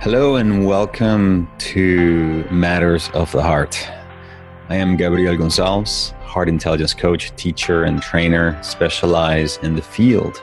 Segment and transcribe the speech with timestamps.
[0.00, 3.90] Hello and welcome to Matters of the Heart.
[4.68, 10.40] I am Gabriel Gonsalves, heart intelligence coach, teacher, and trainer specialized in the field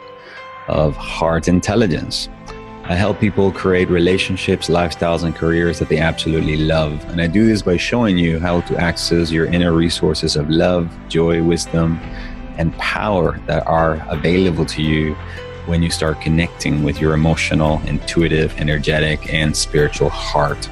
[0.67, 2.27] of heart intelligence.
[2.83, 7.01] I help people create relationships, lifestyles, and careers that they absolutely love.
[7.05, 10.93] And I do this by showing you how to access your inner resources of love,
[11.07, 11.97] joy, wisdom,
[12.57, 15.15] and power that are available to you
[15.65, 20.69] when you start connecting with your emotional, intuitive, energetic, and spiritual heart.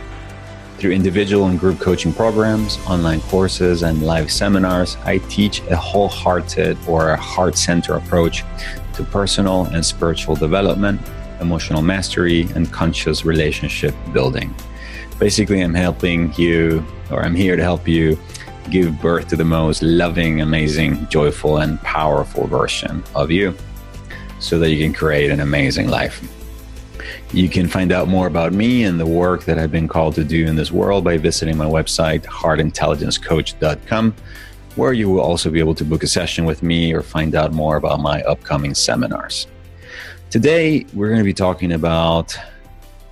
[0.78, 6.78] Through individual and group coaching programs, online courses, and live seminars, I teach a wholehearted
[6.88, 8.44] or a heart center approach
[8.96, 11.00] to personal and spiritual development
[11.44, 14.54] emotional mastery, and conscious relationship building.
[15.20, 18.18] Basically, I'm helping you, or I'm here to help you
[18.72, 23.54] give birth to the most loving, amazing, joyful, and powerful version of you
[24.44, 26.22] so that you can create an amazing life.
[27.32, 30.24] You can find out more about me and the work that I've been called to
[30.24, 34.14] do in this world by visiting my website, heartintelligencecoach.com,
[34.76, 37.54] where you will also be able to book a session with me or find out
[37.54, 39.48] more about my upcoming seminars.
[40.30, 42.38] Today, we're going to be talking about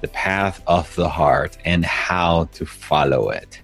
[0.02, 3.62] the path of the heart and how to follow it.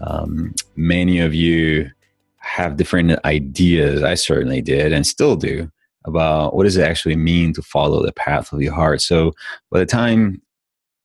[0.00, 1.90] Um, many of you
[2.36, 4.04] have different ideas.
[4.04, 5.70] I certainly did and still do
[6.04, 9.02] about what does it actually mean to follow the path of your heart.
[9.02, 9.32] So
[9.70, 10.40] by the time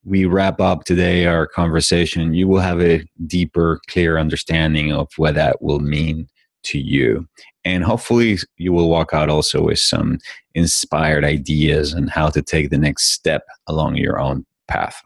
[0.05, 5.35] we wrap up today our conversation, you will have a deeper, clear understanding of what
[5.35, 6.27] that will mean
[6.63, 7.27] to you.
[7.63, 10.19] And hopefully, you will walk out also with some
[10.53, 15.01] inspired ideas on how to take the next step along your own path.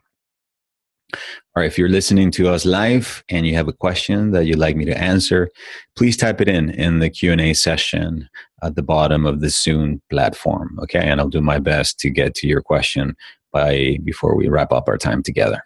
[1.60, 4.78] Right, if you're listening to us live and you have a question that you'd like
[4.78, 5.50] me to answer,
[5.98, 8.30] please type it in in the Q&A session
[8.64, 11.02] at the bottom of the Zoom platform, okay?
[11.02, 13.14] And I'll do my best to get to your question
[13.52, 15.62] by before we wrap up our time together.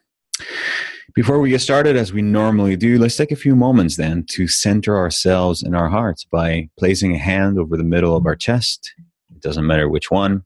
[1.14, 4.48] Before we get started, as we normally do, let's take a few moments then to
[4.48, 8.96] center ourselves in our hearts by placing a hand over the middle of our chest.
[9.30, 10.44] It doesn't matter which one.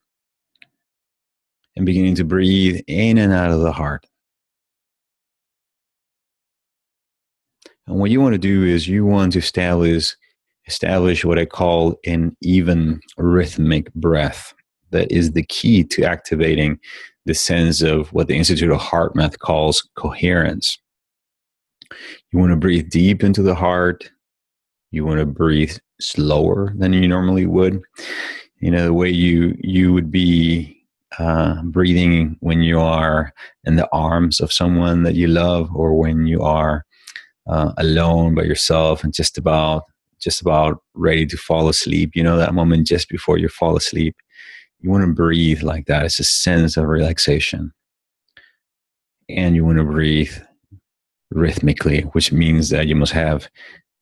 [1.78, 4.06] And beginning to breathe in and out of the heart.
[7.88, 10.16] And what you want to do is you want to establish
[10.68, 14.54] establish what I call an even rhythmic breath.
[14.92, 16.80] That is the key to activating
[17.26, 20.78] the sense of what the Institute of HeartMath calls coherence.
[22.32, 24.10] You want to breathe deep into the heart.
[24.92, 27.82] You want to breathe slower than you normally would.
[28.60, 30.86] You know, the way you you would be
[31.20, 33.34] uh, breathing when you are
[33.64, 36.86] in the arms of someone that you love, or when you are
[37.48, 39.84] uh, alone by yourself and just about
[40.20, 42.12] just about ready to fall asleep.
[42.16, 44.16] You know that moment just before you fall asleep
[44.80, 46.06] you want to breathe like that.
[46.06, 47.74] It's a sense of relaxation.
[49.30, 50.32] And you want to breathe
[51.32, 53.50] rhythmically, which means that you must have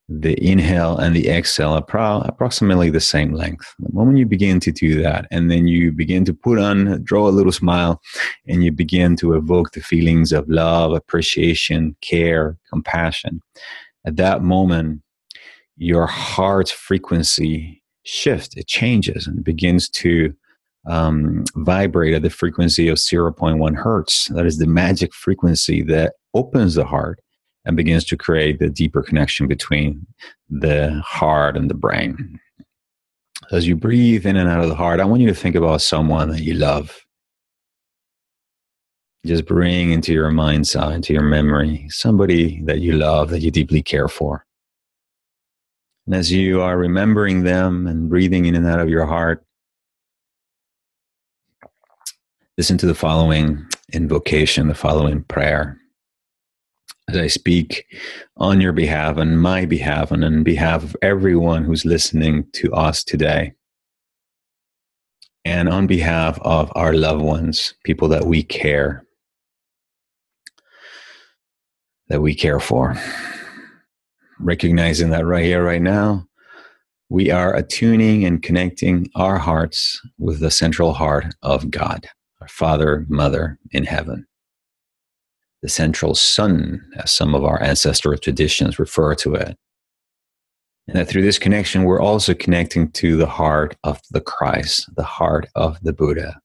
[0.08, 3.74] the inhale and the exhale appro- approximately the same length.
[3.80, 7.28] The moment you begin to do that, and then you begin to put on, draw
[7.28, 8.02] a little smile,
[8.48, 13.42] and you begin to evoke the feelings of love, appreciation, care, compassion,
[14.06, 15.02] at that moment,
[15.78, 20.34] your heart's frequency shifts, it changes and begins to
[20.88, 24.28] um, vibrate at the frequency of 0.1 hertz.
[24.28, 27.20] That is the magic frequency that opens the heart
[27.66, 30.06] and begins to create the deeper connection between
[30.50, 32.40] the heart and the brain.
[33.52, 35.82] As you breathe in and out of the heart, I want you to think about
[35.82, 37.06] someone that you love.
[39.26, 43.42] Just bring into your mind's eye, uh, into your memory, somebody that you love, that
[43.42, 44.46] you deeply care for.
[46.06, 49.46] And as you are remembering them and breathing in and out of your heart,
[52.58, 55.78] Listen to the following invocation, the following prayer.
[57.08, 57.86] As I speak
[58.38, 63.04] on your behalf, on my behalf, and on behalf of everyone who's listening to us
[63.04, 63.54] today,
[65.44, 69.06] and on behalf of our loved ones, people that we care,
[72.10, 72.96] that we care for.
[74.40, 76.28] Recognizing that right here, right now,
[77.10, 82.08] we are attuning and connecting our hearts with the central heart of God
[82.42, 84.28] our Father, Mother in heaven.
[85.66, 89.58] The central sun, as some of our ancestral traditions refer to it.
[90.88, 95.02] And that through this connection, we're also connecting to the heart of the Christ, the
[95.02, 96.40] heart of the Buddha,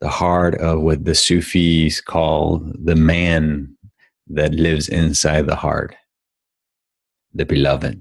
[0.00, 3.76] the heart of what the Sufis call the man
[4.28, 5.96] that lives inside the heart,
[7.34, 8.00] the beloved.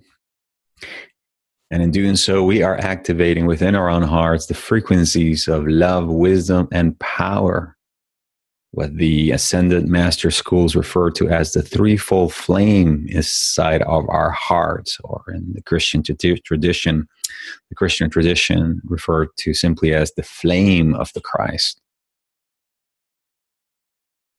[1.71, 6.09] And in doing so, we are activating within our own hearts the frequencies of love,
[6.09, 7.75] wisdom, and power
[8.71, 14.97] what the ascended master schools refer to as the threefold flame inside of our hearts,
[15.03, 17.07] or in the Christian tradition,
[17.69, 21.81] the Christian tradition referred to simply as the flame of the Christ.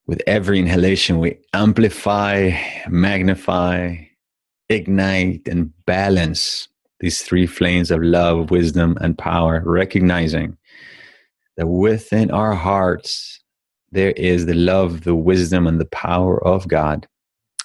[0.06, 2.52] With every inhalation, we amplify,
[2.88, 3.96] magnify,
[4.70, 6.68] ignite, and balance
[7.00, 10.56] these three flames of love, wisdom, and power, recognizing
[11.58, 13.41] that within our hearts
[13.92, 17.06] there is the love, the wisdom, and the power of God,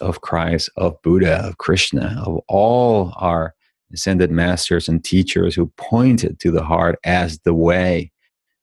[0.02, 3.56] of Christ, of Buddha, of Krishna, of all our
[3.94, 8.12] ascended masters and teachers who pointed to the heart as the way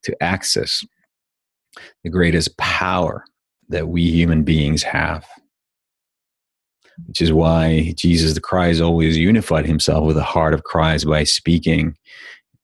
[0.03, 0.85] to access
[2.05, 3.25] the greatest power
[3.71, 5.27] that we human beings have.
[7.07, 11.25] Which is why Jesus the Christ always unified himself with the heart of Christ by
[11.25, 11.97] speaking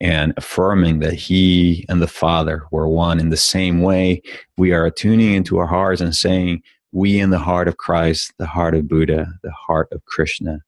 [0.01, 4.23] and affirming that he and the Father were one in the same way,
[4.57, 6.63] we are tuning into our hearts and saying,
[6.93, 10.61] We in the heart of Christ, the heart of Buddha, the heart of Krishna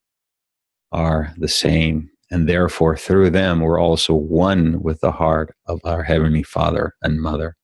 [0.93, 2.11] are the same.
[2.31, 7.21] And therefore, through them, we're also one with the heart of our Heavenly Father and
[7.21, 7.57] Mother.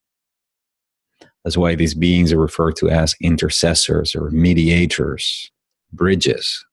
[1.44, 5.50] That's why these beings are referred to as intercessors or mediators,
[5.92, 6.64] bridges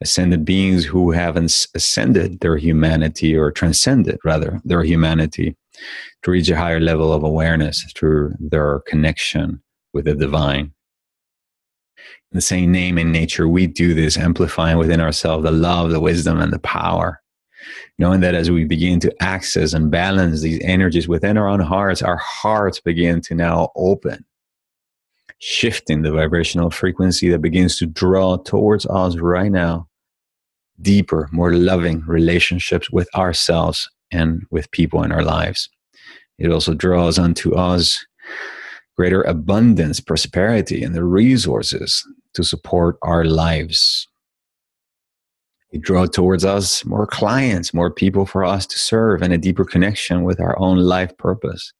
[0.00, 5.56] ascended beings who haven't ascended their humanity or transcended rather their humanity
[6.22, 9.62] to reach a higher level of awareness through their connection
[9.92, 10.72] with the divine.
[12.32, 16.00] In the same name in nature we do this amplifying within ourselves the love the
[16.00, 17.20] wisdom and the power.
[17.98, 22.00] Knowing that as we begin to access and balance these energies within our own hearts
[22.00, 24.24] our hearts begin to now open
[25.40, 29.88] shifting the vibrational frequency that begins to draw towards us right now
[30.82, 35.68] deeper, more loving relationships with ourselves and with people in our lives.
[36.38, 38.04] It also draws unto us
[38.96, 44.06] greater abundance, prosperity, and the resources to support our lives.
[45.72, 49.64] It draws towards us more clients, more people for us to serve, and a deeper
[49.64, 51.72] connection with our own life purpose.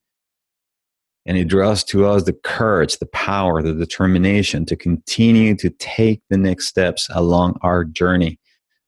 [1.26, 6.22] And it draws to us the courage, the power, the determination to continue to take
[6.30, 8.38] the next steps along our journey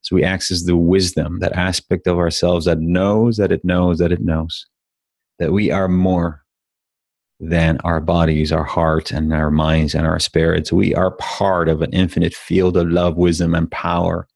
[0.03, 4.11] so we access the wisdom, that aspect of ourselves that knows that it knows that
[4.11, 4.65] it knows
[5.39, 6.43] that we are more
[7.39, 10.73] than our bodies, our heart, and our minds and our spirits.
[10.73, 14.27] We are part of an infinite field of love, wisdom, and power.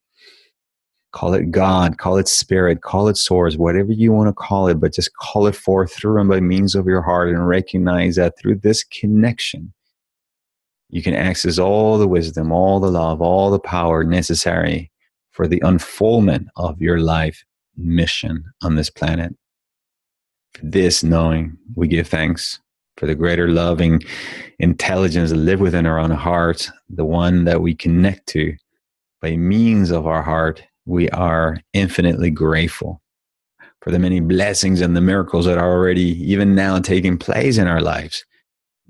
[1.11, 4.79] Call it God, call it spirit, call it source, whatever you want to call it,
[4.79, 8.37] but just call it forth through and by means of your heart and recognize that
[8.39, 9.73] through this connection,
[10.89, 14.91] you can access all the wisdom, all the love, all the power necessary
[15.37, 17.45] for the unfoldment of your life
[17.77, 19.35] mission on this planet.
[20.55, 22.59] For this knowing, we give thanks
[22.97, 24.01] for the greater loving
[24.57, 28.55] intelligence that live within our own heart, the one that we connect to
[29.21, 30.63] by means of our heart.
[30.87, 32.99] We are infinitely grateful
[33.83, 37.67] for the many blessings and the miracles that are already, even now, taking place in
[37.67, 38.25] our lives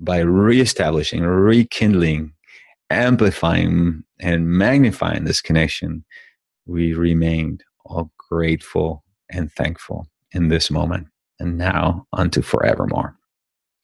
[0.00, 2.32] by reestablishing, rekindling,
[2.88, 6.06] amplifying, and magnifying this connection
[6.68, 11.08] we remained all grateful and thankful in this moment
[11.40, 13.16] and now unto forevermore.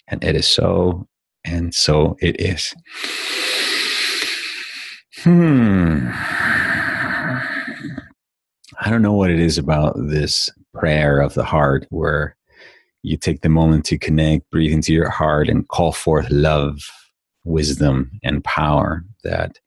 [0.08, 1.08] And it is so,
[1.44, 2.74] and so it is.
[5.22, 6.08] Hmm.
[8.80, 12.36] I don't know what it is about this prayer of the heart where
[13.02, 16.80] you take the moment to connect, breathe into your heart, and call forth love,
[17.44, 19.58] wisdom, and power that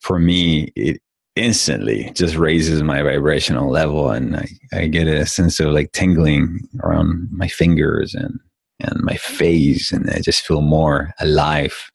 [0.00, 1.01] for me, it,
[1.36, 6.68] instantly just raises my vibrational level and I, I get a sense of like tingling
[6.82, 8.38] around my fingers and
[8.80, 11.90] and my face and I just feel more alive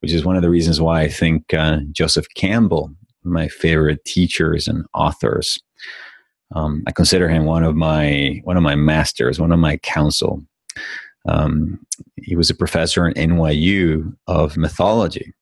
[0.00, 2.90] which is one of the reasons why I think uh, Joseph Campbell
[3.24, 5.58] my favorite teachers and authors
[6.54, 10.42] um, I consider him one of my one of my masters one of my counsel.
[11.26, 11.80] Um,
[12.16, 15.32] he was a professor in NYU of mythology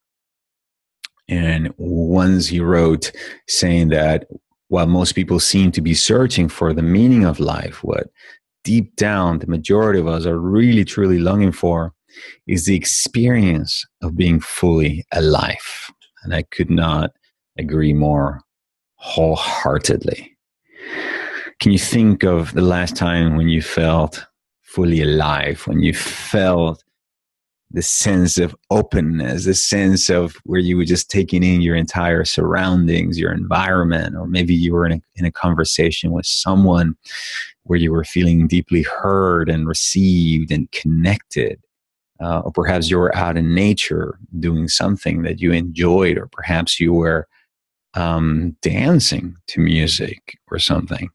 [1.29, 3.13] and ones he wrote
[3.49, 4.27] saying that
[4.69, 8.09] while most people seem to be searching for the meaning of life, what
[8.65, 11.93] deep down the majority of us are really truly longing for
[12.47, 15.91] is the experience of being fully alive.
[16.25, 17.13] And I could not
[17.59, 18.41] agree more
[18.97, 20.37] wholeheartedly.
[21.61, 24.27] Can you think of the last time when you felt
[24.63, 26.83] fully alive, when you felt
[27.71, 32.25] the sense of openness, the sense of where you were just taking in your entire
[32.25, 36.97] surroundings, your environment, or maybe you were in a, in a conversation with someone
[37.65, 41.61] where you were feeling deeply heard and received and connected
[42.21, 46.81] uh, or perhaps you were out in nature doing something that you enjoyed, or perhaps
[46.81, 47.29] you were
[47.95, 51.11] um, dancing to music or something.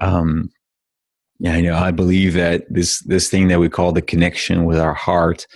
[0.00, 0.50] Um,
[1.38, 1.76] yeah, I know.
[1.76, 5.46] I believe that this this thing that we call the connection with our heart,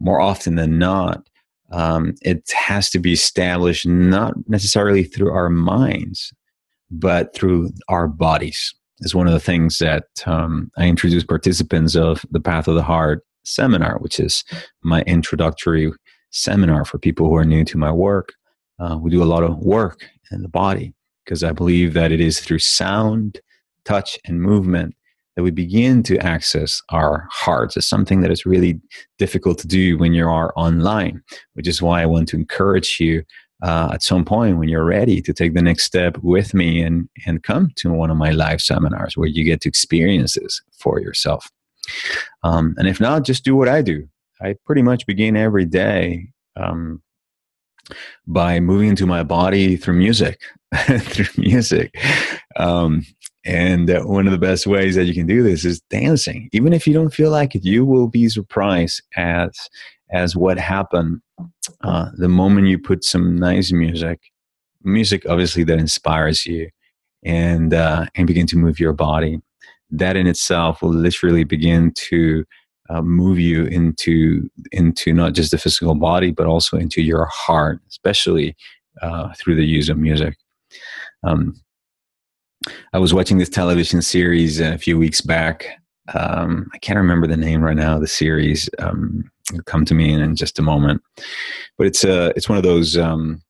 [0.00, 1.28] more often than not,
[1.72, 6.32] um, it has to be established not necessarily through our minds,
[6.90, 8.74] but through our bodies.
[9.02, 12.82] Is one of the things that um, I introduce participants of the Path of the
[12.82, 14.44] Heart seminar, which is
[14.82, 15.90] my introductory
[16.30, 18.34] seminar for people who are new to my work.
[18.78, 20.92] Uh, we do a lot of work in the body
[21.24, 23.40] because I believe that it is through sound,
[23.84, 24.94] touch, and movement
[25.40, 27.74] that we begin to access our hearts.
[27.74, 28.78] It's something that is really
[29.18, 31.22] difficult to do when you are online,
[31.54, 33.22] which is why I want to encourage you
[33.62, 37.08] uh, at some point when you're ready to take the next step with me and,
[37.24, 41.00] and come to one of my live seminars where you get to experience this for
[41.00, 41.50] yourself.
[42.42, 44.06] Um, and if not, just do what I do.
[44.42, 47.00] I pretty much begin every day um,
[48.26, 50.38] by moving into my body through music,
[50.76, 51.94] through music.
[52.56, 53.06] Um,
[53.44, 56.48] and one of the best ways that you can do this is dancing.
[56.52, 59.50] Even if you don't feel like it, you will be surprised as
[60.12, 61.20] as what happened
[61.82, 64.20] uh, the moment you put some nice music,
[64.82, 66.68] music obviously that inspires you,
[67.24, 69.40] and uh, and begin to move your body.
[69.90, 72.44] That in itself will literally begin to
[72.90, 77.80] uh, move you into into not just the physical body but also into your heart,
[77.88, 78.56] especially
[79.00, 80.36] uh, through the use of music.
[81.24, 81.54] Um,
[82.92, 85.66] I was watching this television series a few weeks back.
[86.14, 87.98] Um, I can't remember the name right now.
[87.98, 89.30] The series um,
[89.66, 91.02] come to me in, in, just a moment,
[91.78, 93.42] but it's a uh, it's one of those um,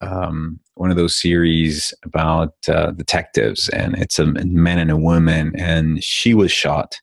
[0.00, 5.52] um, one of those series about uh, detectives, and it's a man and a woman,
[5.56, 6.98] and she was shot.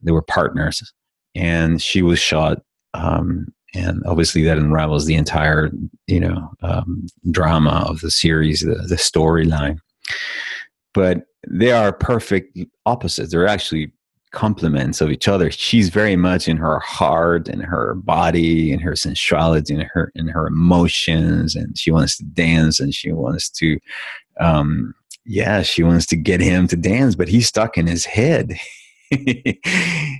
[0.00, 0.92] They were partners,
[1.34, 2.62] and she was shot
[2.94, 5.70] um, and obviously that unravels the entire
[6.06, 9.78] you know um, drama of the series the, the storyline
[10.94, 13.32] but they are perfect opposites.
[13.32, 13.92] They're actually
[14.32, 15.50] complements of each other.
[15.50, 20.28] She's very much in her heart and her body and her sensuality and her in
[20.28, 23.78] her emotions, and she wants to dance and she wants to,
[24.40, 24.94] um,
[25.24, 28.54] yeah, she wants to get him to dance, but he's stuck in his head.
[29.10, 29.60] he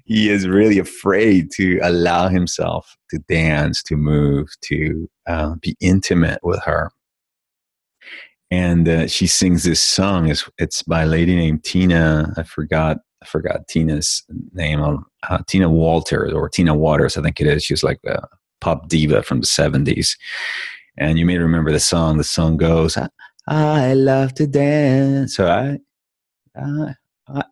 [0.04, 6.62] is really afraid to allow himself to dance, to move, to uh, be intimate with
[6.62, 6.92] her
[8.52, 10.28] and uh, she sings this song.
[10.28, 12.34] It's, it's by a lady named Tina.
[12.36, 14.82] I forgot I forgot Tina's name.
[14.82, 17.64] Um, uh, Tina Walters or Tina Waters, I think it is.
[17.64, 18.28] She's like a
[18.60, 20.18] pop diva from the seventies.
[20.98, 22.18] And you may remember the song.
[22.18, 23.08] The song goes, "I,
[23.46, 25.78] I love to dance." So I,
[26.54, 26.94] I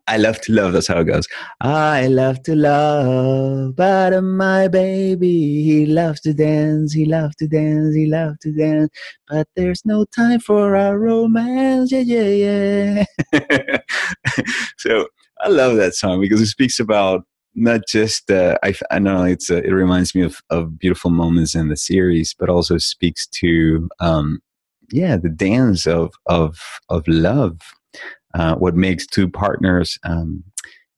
[0.07, 0.73] I love to love.
[0.73, 1.27] That's how it goes.
[1.61, 6.93] I love to love, but my baby, he loves to dance.
[6.93, 7.95] He loves to dance.
[7.95, 8.89] He loves to dance.
[9.29, 11.91] But there's no time for our romance.
[11.91, 13.77] Yeah, yeah, yeah.
[14.77, 15.07] so
[15.41, 17.23] I love that song because it speaks about
[17.55, 21.55] not just uh, I, I know it's a, it reminds me of, of beautiful moments
[21.55, 24.41] in the series, but also speaks to um,
[24.91, 26.59] yeah the dance of of
[26.89, 27.59] of love
[28.33, 30.43] uh, what makes two partners um,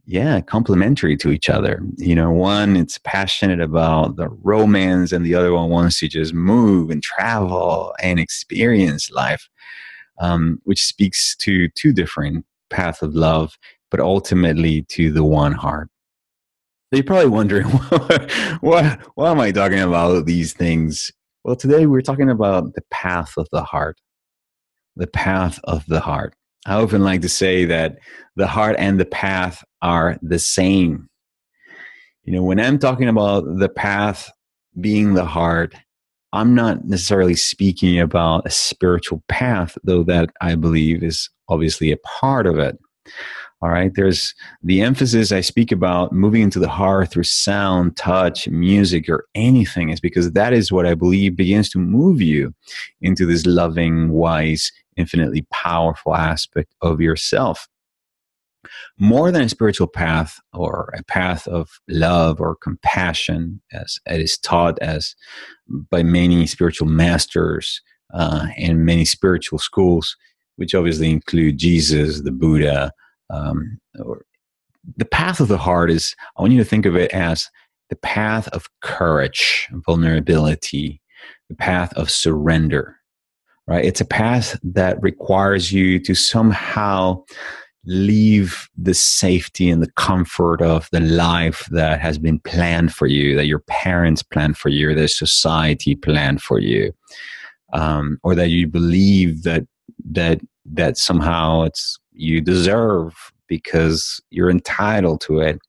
[0.05, 1.81] yeah complementary to each other.
[1.97, 6.33] You know one it's passionate about the romance and the other one wants to just
[6.33, 9.49] move and travel and experience life
[10.19, 13.57] um, which speaks to two different paths of love
[13.89, 15.87] but ultimately to the one heart.
[16.89, 17.65] So you're probably wondering
[18.61, 21.11] why, why am i talking about these things?
[21.43, 23.99] Well today we're talking about the path of the heart.
[24.95, 27.97] The path of the heart I often like to say that
[28.35, 31.09] the heart and the path are the same.
[32.23, 34.31] You know, when I'm talking about the path
[34.79, 35.75] being the heart,
[36.31, 41.97] I'm not necessarily speaking about a spiritual path, though that I believe is obviously a
[41.97, 42.77] part of it.
[43.61, 48.47] All right, there's the emphasis I speak about moving into the heart through sound, touch,
[48.49, 52.53] music, or anything is because that is what I believe begins to move you
[53.01, 57.67] into this loving, wise, infinitely powerful aspect of yourself.
[58.97, 64.37] More than a spiritual path or a path of love or compassion, as it is
[64.37, 65.15] taught as
[65.67, 67.81] by many spiritual masters
[68.13, 70.15] uh, and many spiritual schools,
[70.55, 72.91] which obviously include Jesus, the Buddha,
[73.29, 74.23] um, or
[74.97, 76.15] the path of the heart is.
[76.37, 77.49] I want you to think of it as
[77.89, 81.01] the path of courage, vulnerability,
[81.49, 82.97] the path of surrender
[83.67, 83.85] right?
[83.85, 87.23] It's a path that requires you to somehow
[87.85, 93.35] leave the safety and the comfort of the life that has been planned for you,
[93.35, 96.93] that your parents planned for you, that society planned for you,
[97.73, 99.65] um, or that you believe that
[100.11, 105.59] that that somehow it's you deserve because you're entitled to it,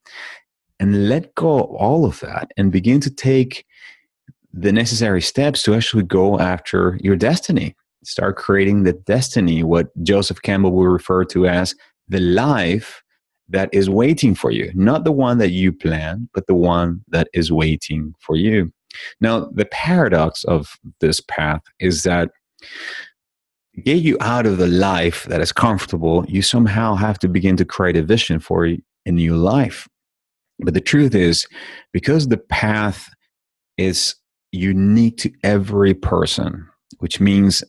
[0.78, 3.64] and let go of all of that and begin to take
[4.52, 7.74] the necessary steps to actually go after your destiny
[8.04, 11.74] start creating the destiny, what Joseph Campbell will refer to as
[12.08, 13.02] the life
[13.48, 17.28] that is waiting for you, not the one that you plan, but the one that
[17.34, 18.72] is waiting for you.
[19.20, 22.30] Now, the paradox of this path is that
[23.82, 27.64] get you out of the life that is comfortable, you somehow have to begin to
[27.64, 29.88] create a vision for a new life.
[30.60, 31.46] But the truth is,
[31.92, 33.10] because the path
[33.76, 34.14] is
[34.52, 37.64] unique to every person, which means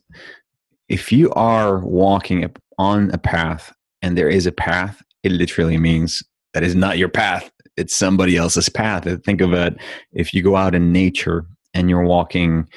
[0.88, 6.22] if you are walking on a path and there is a path, it literally means
[6.54, 7.50] that is not your path.
[7.76, 9.06] It's somebody else's path.
[9.24, 9.76] Think of it
[10.12, 11.44] if you go out in nature
[11.74, 12.68] and you're walking,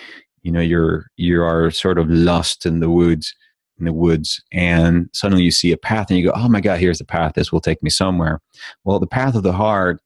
[0.41, 3.33] you know, you're you are sort of lost in the woods
[3.79, 6.79] in the woods and suddenly you see a path and you go, Oh my God,
[6.79, 7.33] here's the path.
[7.35, 8.41] This will take me somewhere.
[8.83, 10.01] Well, the path of the heart,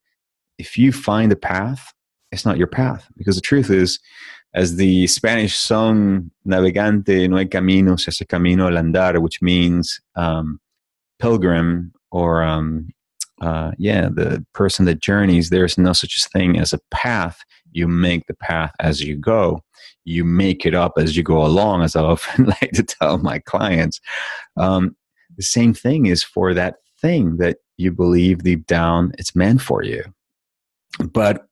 [0.58, 1.92] if you find a path,
[2.32, 3.08] it's not your path.
[3.18, 4.00] Because the truth is,
[4.54, 10.00] as the Spanish song Navegante no hay camino, se hace camino al andar, which means
[10.16, 10.60] um,
[11.20, 12.90] pilgrim or um,
[13.42, 17.40] uh, yeah, the person that journeys, there's no such thing as a path.
[17.72, 19.62] You make the path as you go.
[20.06, 23.40] You make it up as you go along, as I often like to tell my
[23.40, 24.00] clients.
[24.58, 24.96] Um,
[25.36, 29.84] the same thing is for that thing that you believe deep down it's meant for
[29.84, 30.04] you.
[31.12, 31.48] But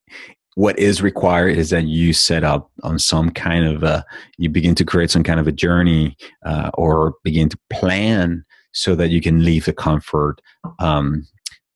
[0.55, 4.05] what is required is that you set up on some kind of a,
[4.37, 8.43] you begin to create some kind of a journey uh, or begin to plan
[8.73, 10.41] so that you can leave the comfort,
[10.79, 11.25] um,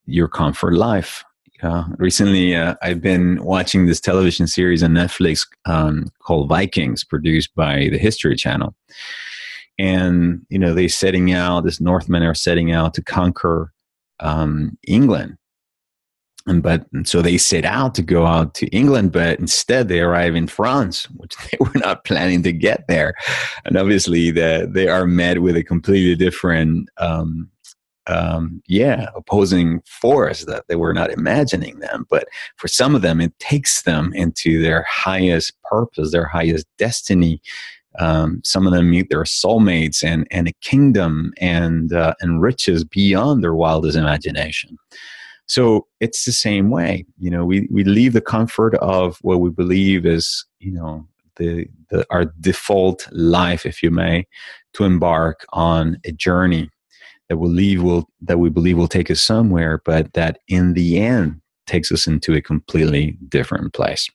[0.05, 1.23] your comfort life.
[1.63, 7.55] Uh, recently, uh, I've been watching this television series on Netflix um, called Vikings, produced
[7.55, 8.75] by the History Channel.
[9.79, 13.71] And, you know, they setting out, this Northmen are setting out to conquer
[14.19, 15.37] um, England.
[16.47, 20.01] And but and so they set out to go out to England, but instead they
[20.01, 23.15] arrive in France, which they were not planning to get there.
[23.65, 27.49] And obviously, the, they are met with a completely different, um,
[28.07, 32.05] um, yeah, opposing force that they were not imagining them.
[32.11, 32.27] But
[32.57, 37.41] for some of them, it takes them into their highest purpose, their highest destiny.
[37.97, 42.83] Um, some of them meet their soulmates and and a kingdom and uh, and riches
[42.83, 44.77] beyond their wildest imagination.
[45.47, 47.05] So it's the same way.
[47.17, 51.67] You know, we, we leave the comfort of what we believe is, you know, the,
[51.89, 54.25] the our default life, if you may,
[54.73, 56.69] to embark on a journey
[57.29, 60.99] that will leave will that we believe will take us somewhere, but that in the
[60.99, 64.09] end takes us into a completely different place.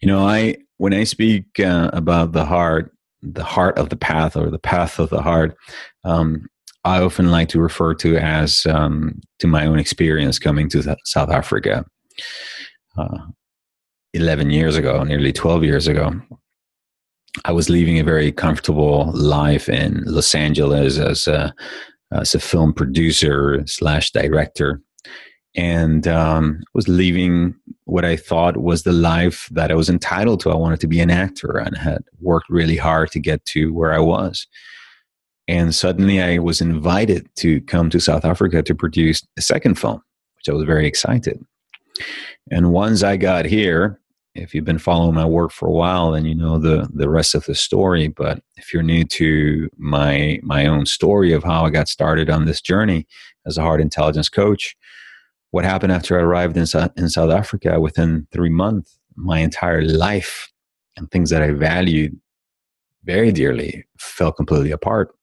[0.00, 2.92] You know, I when I speak uh, about the heart,
[3.22, 5.56] the heart of the path or the path of the heart,
[6.04, 6.46] um,
[6.86, 11.30] I often like to refer to as um, to my own experience coming to South
[11.30, 11.84] Africa
[12.96, 13.18] uh,
[14.14, 16.12] 11 years ago, nearly 12 years ago.
[17.44, 21.52] I was leaving a very comfortable life in Los Angeles as a,
[22.12, 24.80] as a film producer slash director,
[25.56, 30.52] and um, was leaving what I thought was the life that I was entitled to.
[30.52, 33.92] I wanted to be an actor and had worked really hard to get to where
[33.92, 34.46] I was.
[35.48, 40.02] And suddenly I was invited to come to South Africa to produce a second film,
[40.36, 41.44] which I was very excited.
[42.50, 44.00] And once I got here,
[44.34, 47.34] if you've been following my work for a while, then you know the the rest
[47.34, 48.08] of the story.
[48.08, 52.44] But if you're new to my my own story of how I got started on
[52.44, 53.06] this journey
[53.46, 54.76] as a heart intelligence coach,
[55.52, 57.80] what happened after I arrived in in South Africa?
[57.80, 60.52] Within three months, my entire life
[60.96, 62.18] and things that I valued
[63.04, 65.15] very dearly fell completely apart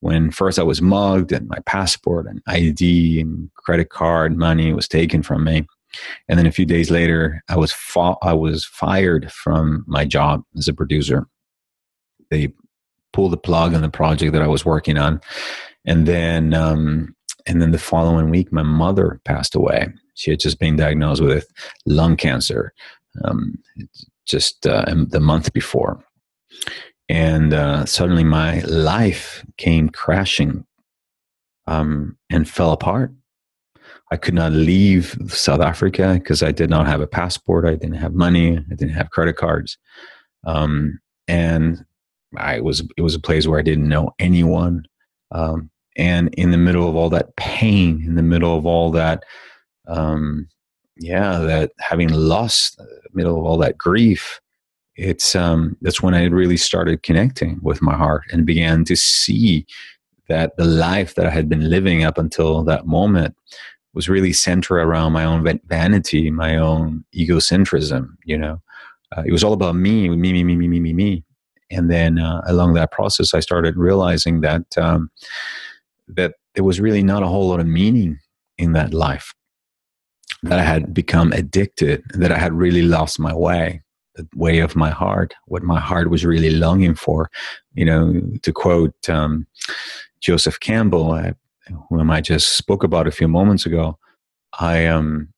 [0.00, 4.88] when first I was mugged and my passport and ID and credit card money was
[4.88, 5.66] taken from me.
[6.28, 10.44] And then a few days later, I was fa- I was fired from my job
[10.56, 11.26] as a producer.
[12.30, 12.52] They
[13.12, 15.20] pulled the plug on the project that I was working on,
[15.86, 19.88] and then um, and then the following week, my mother passed away.
[20.14, 21.46] She had just been diagnosed with
[21.86, 22.74] lung cancer,
[23.24, 23.56] um,
[24.26, 26.04] just uh, the month before,
[27.08, 30.64] and uh, suddenly my life came crashing
[31.66, 33.12] um, and fell apart.
[34.10, 37.66] I could not leave South Africa because I did not have a passport.
[37.66, 38.56] I didn't have money.
[38.56, 39.76] I didn't have credit cards,
[40.46, 41.84] um, and
[42.36, 44.86] I was it was a place where I didn't know anyone.
[45.30, 49.24] Um, and in the middle of all that pain, in the middle of all that,
[49.88, 50.48] um,
[50.96, 54.40] yeah, that having lost, uh, middle of all that grief,
[54.98, 59.64] it's um, that's when I really started connecting with my heart and began to see
[60.28, 63.36] that the life that I had been living up until that moment
[63.94, 68.08] was really centered around my own vanity, my own egocentrism.
[68.24, 68.62] You know,
[69.16, 71.24] uh, it was all about me, me, me, me, me, me, me, me.
[71.70, 75.10] And then uh, along that process, I started realizing that um,
[76.08, 78.18] that there was really not a whole lot of meaning
[78.58, 79.32] in that life.
[80.42, 83.82] That I had become addicted, that I had really lost my way,
[84.18, 87.30] the way of my heart, what my heart was really longing for.
[87.74, 89.46] You know, to quote um,
[90.20, 91.32] Joseph Campbell, uh,
[91.88, 93.98] whom I just spoke about a few moments ago,
[94.58, 95.32] I um,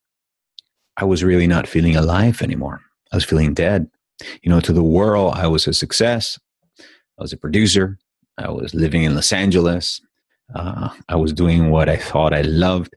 [0.96, 2.80] I was really not feeling alive anymore.
[3.12, 3.88] I was feeling dead.
[4.42, 6.38] You know, to the world, I was a success.
[6.78, 7.98] I was a producer.
[8.38, 10.00] I was living in Los Angeles.
[10.54, 12.94] Uh, I was doing what I thought I loved.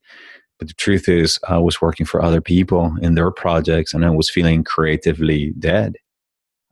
[0.59, 4.09] But the truth is, I was working for other people in their projects and I
[4.09, 5.95] was feeling creatively dead.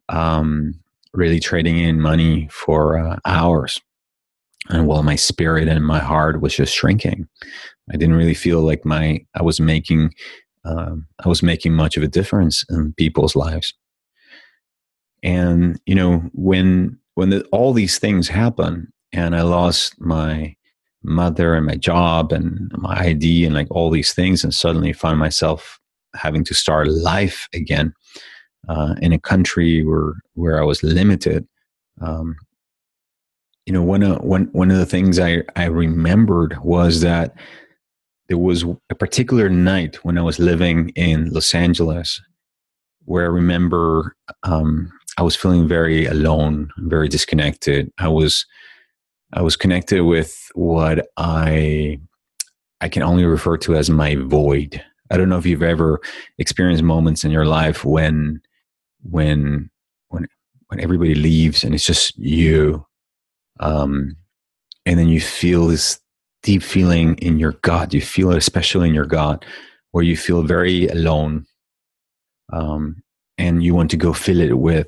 [0.10, 0.82] Um,
[1.14, 3.82] really trading in money for uh, hours
[4.70, 7.28] and while my spirit and my heart was just shrinking
[7.92, 10.14] i didn't really feel like my i was making
[10.66, 13.74] um, i was making much of a difference in people's lives
[15.24, 20.56] and you know when when the, all these things happen and i lost my
[21.04, 25.18] mother and my job and my id and like all these things and suddenly find
[25.18, 25.80] myself
[26.16, 27.94] having to start life again
[28.70, 31.48] uh, in a country where where i was limited
[32.02, 32.36] um,
[33.66, 37.36] you know one of one one of the things I I remembered was that
[38.28, 42.22] there was a particular night when I was living in Los Angeles
[43.06, 47.92] where I remember um, I was feeling very alone, very disconnected.
[48.00, 48.46] I was
[49.34, 52.00] I was connected with what I
[52.82, 54.84] I can only refer to as my void.
[55.12, 56.00] I don't know if you've ever
[56.38, 58.42] experienced moments in your life when
[59.04, 59.70] when
[60.10, 60.28] when
[60.68, 62.86] when everybody leaves and it's just you
[63.60, 64.16] um,
[64.86, 66.00] and then you feel this
[66.44, 67.94] deep feeling in your gut.
[67.94, 69.46] You feel it especially in your gut,
[69.92, 71.46] where you feel very alone.
[72.52, 73.04] Um,
[73.38, 74.88] and you want to go fill it with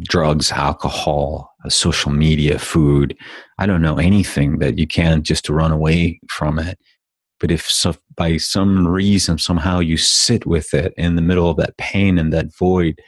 [0.00, 3.16] drugs, alcohol, social media, food.
[3.58, 6.78] I don't know anything that you can just to run away from it.
[7.40, 11.56] But if so, by some reason somehow you sit with it in the middle of
[11.58, 13.00] that pain and that void,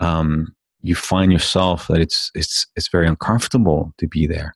[0.00, 4.54] um, you find yourself that it's it's it's very uncomfortable to be there.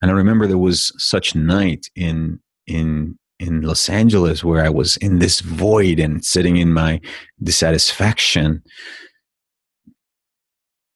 [0.00, 4.96] And I remember there was such night in in in Los Angeles where I was
[4.98, 7.00] in this void and sitting in my
[7.42, 8.62] dissatisfaction,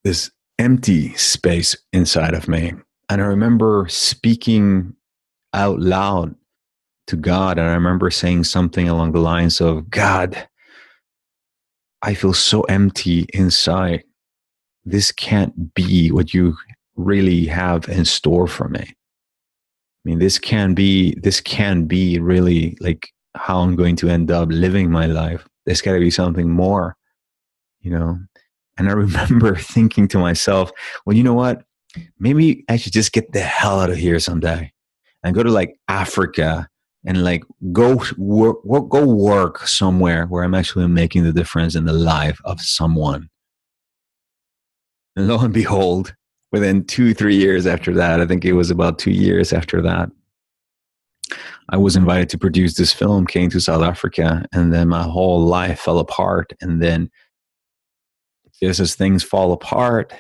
[0.04, 2.72] this empty space inside of me.
[3.08, 4.94] And I remember speaking
[5.52, 6.34] out loud
[7.06, 7.58] to God.
[7.58, 10.48] And I remember saying something along the lines of, God,
[12.02, 14.04] I feel so empty inside.
[14.84, 16.56] This can't be what you
[16.96, 18.80] really have in store for me.
[18.82, 24.30] I mean, this can be, this can be really like how I'm going to end
[24.30, 25.46] up living my life.
[25.64, 26.96] There's got to be something more,
[27.80, 28.18] you know?
[28.76, 30.70] And I remember thinking to myself,
[31.04, 31.62] well, you know what?
[32.18, 34.72] Maybe I should just get the hell out of here someday
[35.22, 36.68] and go to like Africa
[37.06, 41.92] and like go work, go work somewhere where I'm actually making the difference in the
[41.92, 43.28] life of someone.
[45.16, 46.14] And lo and behold,
[46.50, 50.10] within two, three years after that, I think it was about two years after that,
[51.70, 55.40] I was invited to produce this film, came to South Africa, and then my whole
[55.40, 56.52] life fell apart.
[56.60, 57.10] And then
[58.62, 60.12] just as things fall apart,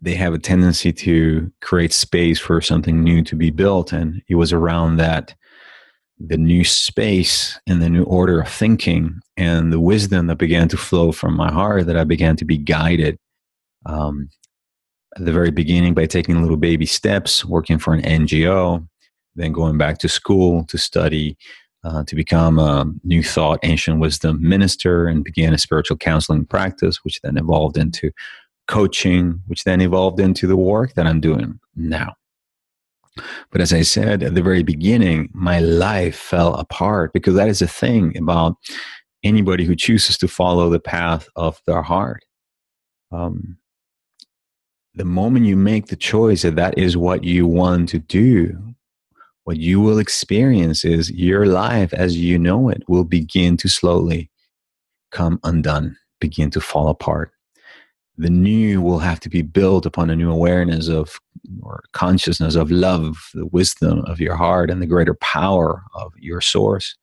[0.00, 3.92] they have a tendency to create space for something new to be built.
[3.92, 5.34] And it was around that
[6.18, 10.76] the new space and the new order of thinking and the wisdom that began to
[10.76, 13.18] flow from my heart that I began to be guided
[13.86, 14.28] um,
[15.16, 18.86] at the very beginning by taking little baby steps, working for an NGO,
[19.34, 21.36] then going back to school to study,
[21.84, 27.04] uh, to become a New Thought Ancient Wisdom minister and began a spiritual counseling practice,
[27.04, 28.10] which then evolved into
[28.66, 32.14] coaching, which then evolved into the work that I'm doing now.
[33.50, 37.62] But as I said at the very beginning, my life fell apart because that is
[37.62, 38.56] a thing about
[39.22, 42.24] anybody who chooses to follow the path of their heart.
[43.12, 43.58] Um,
[44.94, 48.73] the moment you make the choice that that is what you want to do,
[49.44, 54.30] what you will experience is your life as you know it will begin to slowly
[55.10, 57.34] come undone, begin to fall apart
[58.16, 61.18] the new will have to be built upon a new awareness of
[61.62, 66.40] or consciousness of love, the wisdom of your heart, and the greater power of your
[66.40, 66.96] source,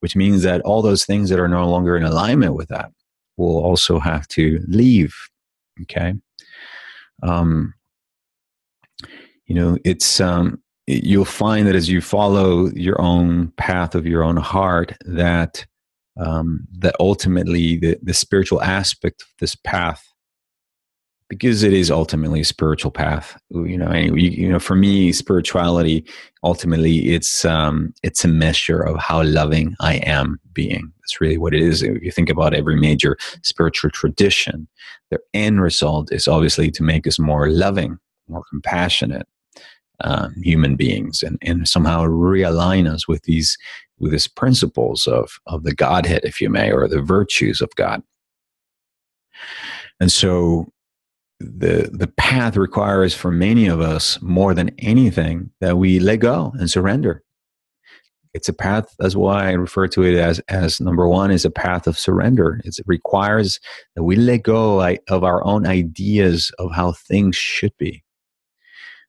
[0.00, 2.92] which means that all those things that are no longer in alignment with that
[3.36, 5.14] will also have to leave.
[5.82, 6.14] Okay.
[7.22, 7.74] Um,
[9.46, 14.22] you know, it's, um, you'll find that as you follow your own path of your
[14.22, 15.66] own heart, that
[16.18, 20.06] um, that ultimately the, the spiritual aspect of this path
[21.28, 25.12] because it is ultimately a spiritual path you know anyway you, you know for me
[25.12, 26.04] spirituality
[26.42, 30.92] ultimately it's um it's a measure of how loving i am being.
[31.00, 31.82] That's really what it is.
[31.82, 34.68] If you think about every major spiritual tradition
[35.10, 37.98] their end result is obviously to make us more loving
[38.28, 39.26] more compassionate
[40.02, 43.56] um, human beings and, and somehow realign us with these
[43.98, 48.02] with these principles of of the godhead if you may or the virtues of god.
[50.00, 50.72] And so
[51.38, 56.52] the the path requires for many of us more than anything that we let go
[56.58, 57.22] and surrender.
[58.32, 61.50] It's a path that's why i refer to it as as number one is a
[61.50, 62.60] path of surrender.
[62.64, 63.58] It's, it requires
[63.96, 68.04] that we let go of our own ideas of how things should be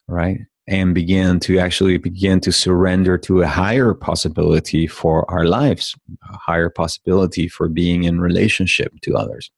[0.07, 5.95] right and begin to actually begin to surrender to a higher possibility for our lives
[6.31, 9.51] a higher possibility for being in relationship to others.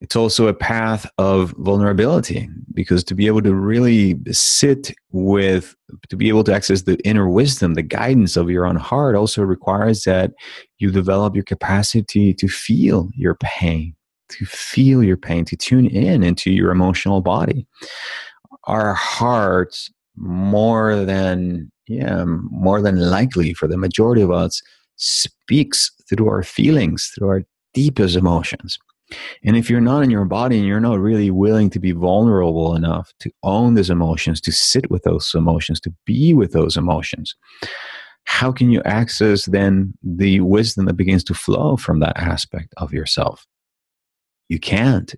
[0.00, 5.74] It's also a path of vulnerability because to be able to really sit with
[6.10, 9.42] to be able to access the inner wisdom the guidance of your own heart also
[9.42, 10.32] requires that
[10.78, 13.94] you develop your capacity to feel your pain
[14.28, 17.66] to feel your pain to tune in into your emotional body
[18.66, 24.62] our hearts more than yeah more than likely for the majority of us
[24.96, 27.42] speaks through our feelings through our
[27.74, 28.78] deepest emotions
[29.44, 32.74] and if you're not in your body and you're not really willing to be vulnerable
[32.74, 37.34] enough to own those emotions, to sit with those emotions, to be with those emotions,
[38.24, 42.92] how can you access then the wisdom that begins to flow from that aspect of
[42.92, 43.46] yourself?
[44.48, 45.14] You can't.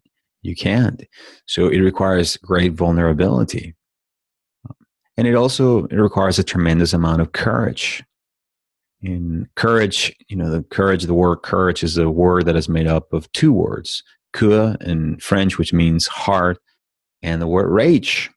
[0.46, 1.02] You can't.
[1.46, 3.74] So it requires great vulnerability.
[5.16, 8.04] And it also it requires a tremendous amount of courage
[9.02, 12.86] in courage, you know, the courage, the word courage is a word that is made
[12.86, 16.58] up of two words, que in French, which means heart,
[17.22, 18.30] and the word rage.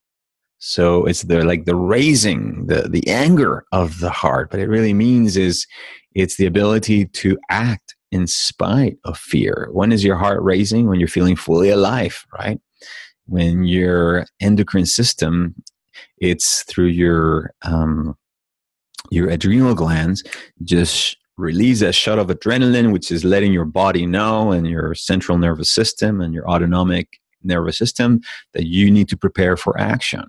[0.59, 4.51] So it's the like the raising, the the anger of the heart.
[4.51, 5.65] But it really means is
[6.13, 9.69] it's the ability to act in spite of fear.
[9.71, 10.87] When is your heart raising?
[10.87, 12.59] When you're feeling fully alive, right?
[13.25, 15.55] When your endocrine system,
[16.17, 18.17] it's through your um,
[19.11, 20.23] your adrenal glands
[20.63, 25.37] just release a shot of adrenaline, which is letting your body know and your central
[25.37, 28.19] nervous system and your autonomic nervous system
[28.53, 30.25] that you need to prepare for action.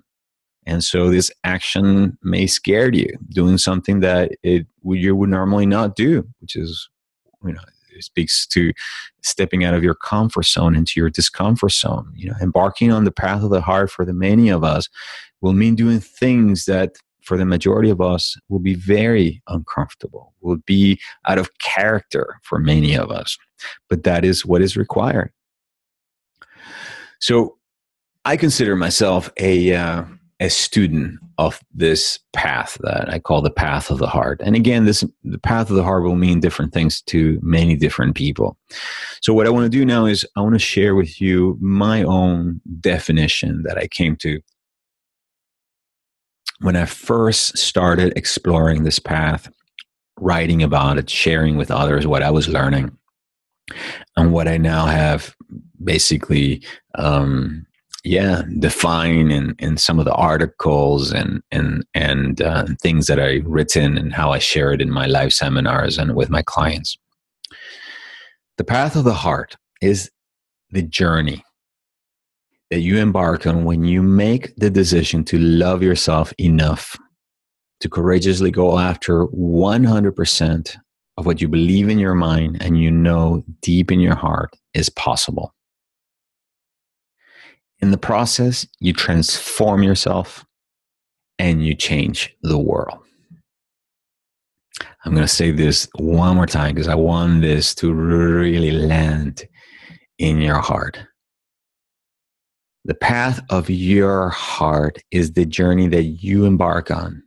[0.65, 5.95] And so this action may scare you, doing something that it you would normally not
[5.95, 6.87] do, which is,
[7.43, 7.61] you know,
[7.95, 8.71] it speaks to
[9.21, 12.11] stepping out of your comfort zone into your discomfort zone.
[12.15, 14.89] You know, embarking on the path of the heart for the many of us
[15.41, 20.57] will mean doing things that for the majority of us will be very uncomfortable, will
[20.65, 23.37] be out of character for many of us.
[23.89, 25.31] But that is what is required.
[27.19, 27.57] So
[28.25, 30.03] I consider myself a, uh,
[30.41, 34.41] a student of this path that I call the path of the heart.
[34.43, 38.15] And again, this the path of the heart will mean different things to many different
[38.15, 38.57] people.
[39.21, 42.03] So what I want to do now is I want to share with you my
[42.03, 44.41] own definition that I came to
[46.61, 49.51] when I first started exploring this path,
[50.19, 52.97] writing about it, sharing with others what I was learning,
[54.17, 55.35] and what I now have
[55.83, 56.63] basically,
[56.95, 57.65] um,
[58.03, 63.45] yeah, define in, in some of the articles and and and uh, things that I've
[63.45, 66.97] written and how I share it in my live seminars and with my clients.
[68.57, 70.09] The path of the heart is
[70.71, 71.43] the journey
[72.71, 76.97] that you embark on when you make the decision to love yourself enough
[77.81, 80.77] to courageously go after 100%
[81.17, 84.89] of what you believe in your mind and you know deep in your heart is
[84.89, 85.53] possible.
[87.81, 90.45] In the process, you transform yourself
[91.39, 92.99] and you change the world.
[95.03, 99.43] I'm going to say this one more time because I want this to really land
[100.19, 100.99] in your heart.
[102.85, 107.23] The path of your heart is the journey that you embark on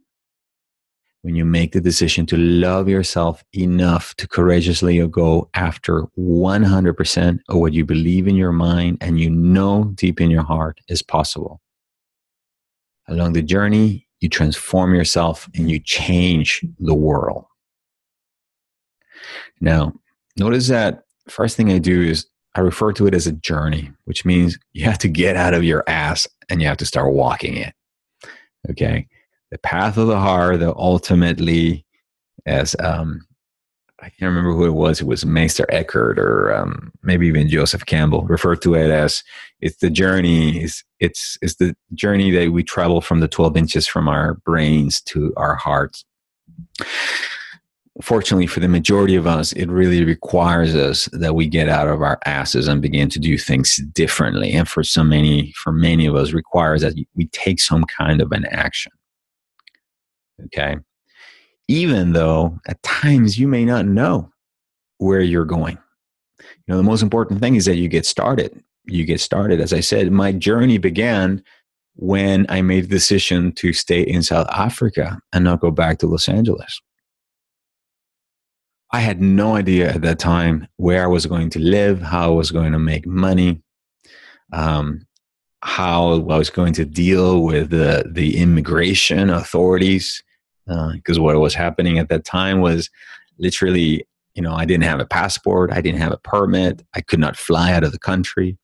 [1.25, 7.57] when you make the decision to love yourself enough to courageously go after 100% of
[7.57, 11.63] what you believe in your mind and you know deep in your heart is possible.
[13.09, 17.47] Along the journey, you transform yourself and you change the world.
[19.63, 19.95] Now,
[20.37, 24.27] notice that first thing I do is I refer to it as a journey, which
[24.27, 27.57] means you have to get out of your ass and you have to start walking
[27.57, 27.73] it.
[28.69, 29.07] Okay.
[29.55, 31.87] The path of the heart that ultimately,
[32.45, 33.25] as um,
[34.01, 37.87] I can't remember who it was, it was Meister Eckhart or um, maybe even Joseph
[37.87, 39.23] Campbell, referred to it as
[39.61, 43.87] it's the journey, it's, it's, it's the journey that we travel from the 12 inches
[43.87, 46.05] from our brains to our hearts
[48.03, 52.03] fortunately for the majority of us, it really requires us that we get out of
[52.03, 54.53] our asses and begin to do things differently.
[54.53, 58.33] And for so many, for many of us, requires that we take some kind of
[58.33, 58.91] an action.
[60.47, 60.77] Okay.
[61.69, 64.31] Even though at times you may not know
[64.99, 65.79] where you're going.
[66.41, 68.63] You know, the most important thing is that you get started.
[68.87, 69.61] You get started.
[69.61, 71.43] As I said, my journey began
[71.97, 76.07] when I made the decision to stay in South Africa and not go back to
[76.07, 76.81] Los Angeles.
[78.91, 82.35] I had no idea at that time where I was going to live, how I
[82.35, 83.63] was going to make money,
[84.53, 85.07] um,
[85.63, 90.23] how I was going to deal with the, the immigration authorities.
[90.67, 92.91] Because uh, what was happening at that time was
[93.39, 97.21] literally, you know, I didn't have a passport, I didn't have a permit, I could
[97.21, 98.59] not fly out of the country.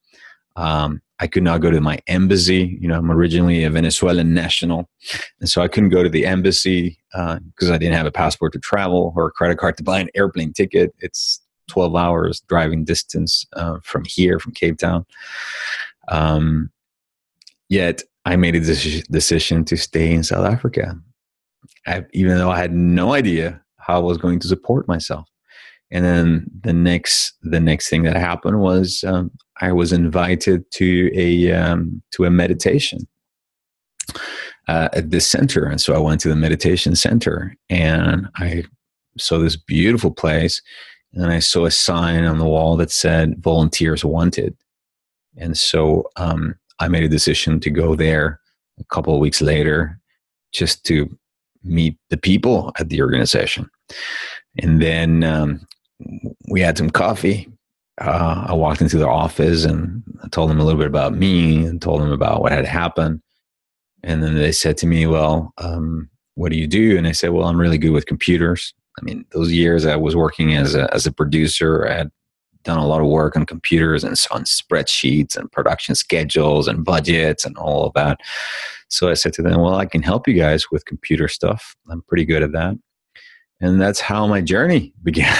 [0.56, 2.78] Um, I could not go to my embassy.
[2.80, 4.88] You know, I'm originally a Venezuelan national,
[5.38, 8.52] and so I couldn't go to the embassy because uh, I didn't have a passport
[8.54, 10.94] to travel or a credit card to buy an airplane ticket.
[10.98, 15.04] It's 12 hours driving distance uh, from here, from Cape Town.
[16.08, 16.70] Um,
[17.68, 20.98] yet I made a decision to stay in South Africa,
[21.86, 25.26] I, even though I had no idea how I was going to support myself.
[25.90, 29.30] And then the next the next thing that happened was um,
[29.60, 33.00] I was invited to a um, to a meditation
[34.68, 38.64] uh, at this center, and so I went to the meditation center, and I
[39.18, 40.62] saw this beautiful place,
[41.12, 44.56] and I saw a sign on the wall that said "Volunteers Wanted,"
[45.36, 48.40] and so um, I made a decision to go there
[48.78, 49.98] a couple of weeks later,
[50.52, 51.10] just to
[51.62, 53.68] meet the people at the organization,
[54.58, 55.66] and then um,
[56.48, 57.48] we had some coffee
[58.00, 61.64] uh, I walked into their office and I told them a little bit about me
[61.66, 63.20] and told them about what had happened.
[64.02, 66.96] And then they said to me, Well, um, what do you do?
[66.96, 68.72] And I said, Well, I'm really good with computers.
[68.98, 72.10] I mean, those years I was working as a, as a producer, had
[72.64, 77.44] done a lot of work on computers and on spreadsheets and production schedules and budgets
[77.44, 78.20] and all of that.
[78.88, 81.76] So I said to them, Well, I can help you guys with computer stuff.
[81.90, 82.76] I'm pretty good at that.
[83.60, 85.36] And that's how my journey began.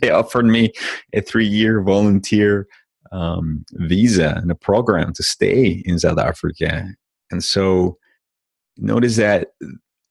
[0.00, 0.72] they offered me
[1.12, 2.66] a three year volunteer
[3.12, 6.88] um, visa and a program to stay in South Africa.
[7.30, 7.98] And so
[8.76, 9.48] notice that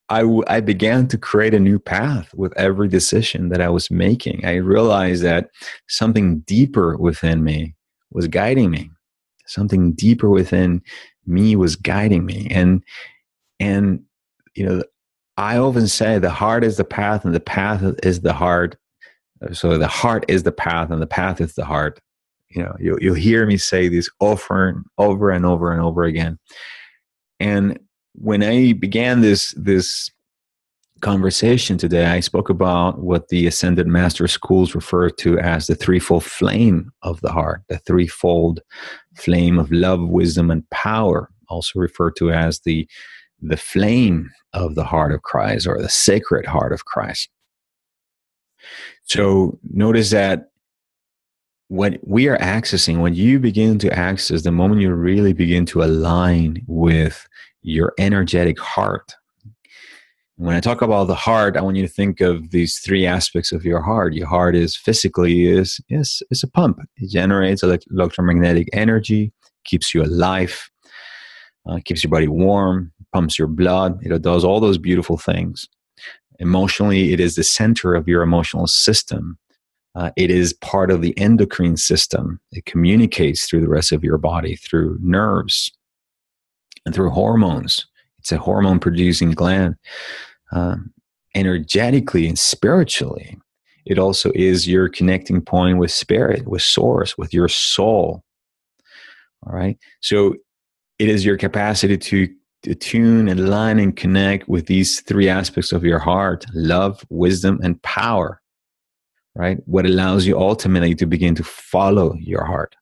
[0.10, 3.90] I, w- I began to create a new path with every decision that I was
[3.90, 4.46] making.
[4.46, 5.50] I realized that
[5.88, 7.76] something deeper within me
[8.12, 8.92] was guiding me.
[9.48, 10.82] Something deeper within
[11.26, 12.48] me was guiding me.
[12.52, 12.84] And,
[13.60, 14.04] and,
[14.56, 14.84] you know,
[15.38, 18.78] I often say the heart is the path and the path is the heart.
[19.52, 22.00] So the heart is the path and the path is the heart.
[22.50, 26.04] You know, you'll, you'll hear me say this over and over and over and over
[26.04, 26.40] again.
[27.40, 27.80] And
[28.18, 30.12] when I began this this
[31.02, 36.24] conversation today, I spoke about what the Ascended Master Schools refer to as the threefold
[36.24, 38.62] flame of the heart, the threefold
[39.16, 42.88] flame of love, wisdom, and power, also referred to as the
[43.42, 47.30] the flame of the heart of Christ or the sacred heart of Christ.
[49.04, 50.50] So notice that
[51.68, 55.84] what we are accessing, when you begin to access, the moment you really begin to
[55.84, 57.28] align with
[57.66, 59.16] your energetic heart.
[60.38, 63.52] When I talk about the heart, I want you to think of these three aspects
[63.52, 64.14] of your heart.
[64.14, 66.80] Your heart is physically is is is a pump.
[66.98, 69.32] It generates electromagnetic energy,
[69.64, 70.70] keeps you alive,
[71.68, 75.68] uh, keeps your body warm, pumps your blood, it does all those beautiful things.
[76.40, 79.38] Emotionally, it is the center of your emotional system.
[79.96, 82.42] Uh, it is part of the endocrine system.
[82.52, 85.72] It communicates through the rest of your body through nerves
[86.86, 87.86] and through hormones.
[88.20, 89.76] It's a hormone producing gland.
[90.52, 90.78] Uh,
[91.36, 93.38] energetically and spiritually,
[93.86, 98.24] it also is your connecting point with spirit, with source, with your soul.
[99.46, 99.78] All right.
[100.02, 100.36] So
[100.98, 102.34] it is your capacity to
[102.68, 107.82] attune and align and connect with these three aspects of your heart love, wisdom, and
[107.84, 108.42] power,
[109.36, 109.60] right?
[109.66, 112.76] What allows you ultimately to begin to follow your heart,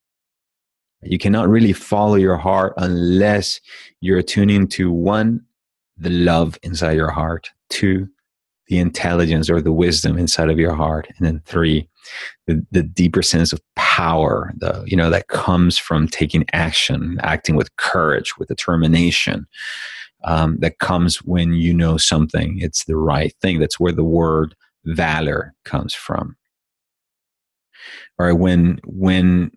[1.05, 3.59] You cannot really follow your heart unless
[4.01, 5.45] you're tuning to one,
[5.97, 8.07] the love inside your heart, two,
[8.67, 11.87] the intelligence or the wisdom inside of your heart, and then three,
[12.47, 17.55] the, the deeper sense of power, the you know that comes from taking action, acting
[17.55, 19.47] with courage, with determination.
[20.25, 23.59] Um, that comes when you know something it's the right thing.
[23.59, 26.37] That's where the word valor comes from.
[28.17, 29.51] All right, when when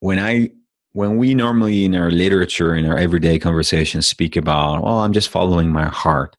[0.00, 0.50] when I
[0.96, 5.28] when we normally in our literature in our everyday conversations speak about well i'm just
[5.28, 6.36] following my heart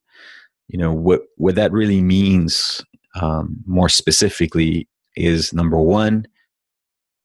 [0.67, 2.83] you know what what that really means
[3.21, 6.25] um, more specifically is number one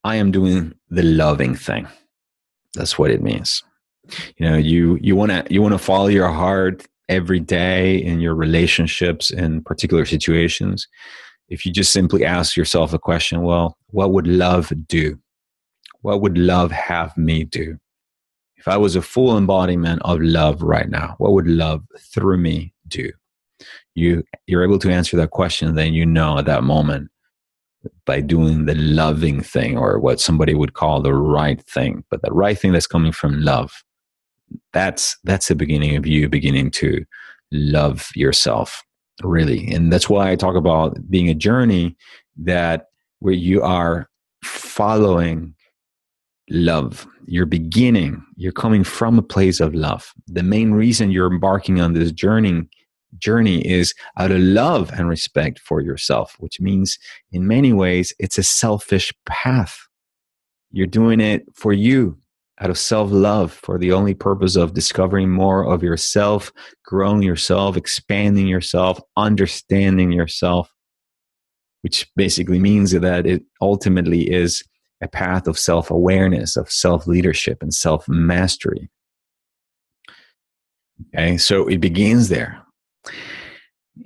[0.04, 1.88] i am doing the loving thing.
[2.74, 3.62] That's what it means.
[4.36, 8.20] You know you you want to you want to follow your heart every day in
[8.20, 10.86] your relationships in particular situations.
[11.48, 15.18] If you just simply ask yourself a question well what would love do
[16.02, 17.78] what would love have me do?
[18.56, 22.72] If I was a full embodiment of love right now, what would love through me
[22.86, 23.10] do?
[23.94, 27.10] You, you're able to answer that question, then you know at that moment
[28.06, 32.32] by doing the loving thing or what somebody would call the right thing, but the
[32.32, 33.82] right thing that's coming from love.
[34.72, 37.04] That's that's the beginning of you beginning to
[37.50, 38.84] love yourself,
[39.22, 39.72] really.
[39.72, 41.96] And that's why I talk about being a journey
[42.36, 42.86] that
[43.20, 44.08] where you are
[44.44, 45.54] following
[46.52, 47.06] love.
[47.26, 50.12] You're beginning, you're coming from a place of love.
[50.26, 52.68] The main reason you're embarking on this journey
[53.18, 56.98] journey is out of love and respect for yourself, which means
[57.30, 59.86] in many ways it's a selfish path.
[60.70, 62.16] You're doing it for you
[62.60, 66.52] out of self love for the only purpose of discovering more of yourself,
[66.84, 70.70] growing yourself, expanding yourself, understanding yourself,
[71.82, 74.62] which basically means that it ultimately is
[75.02, 78.88] a path of self awareness, of self leadership, and self mastery.
[81.14, 82.62] Okay, so it begins there.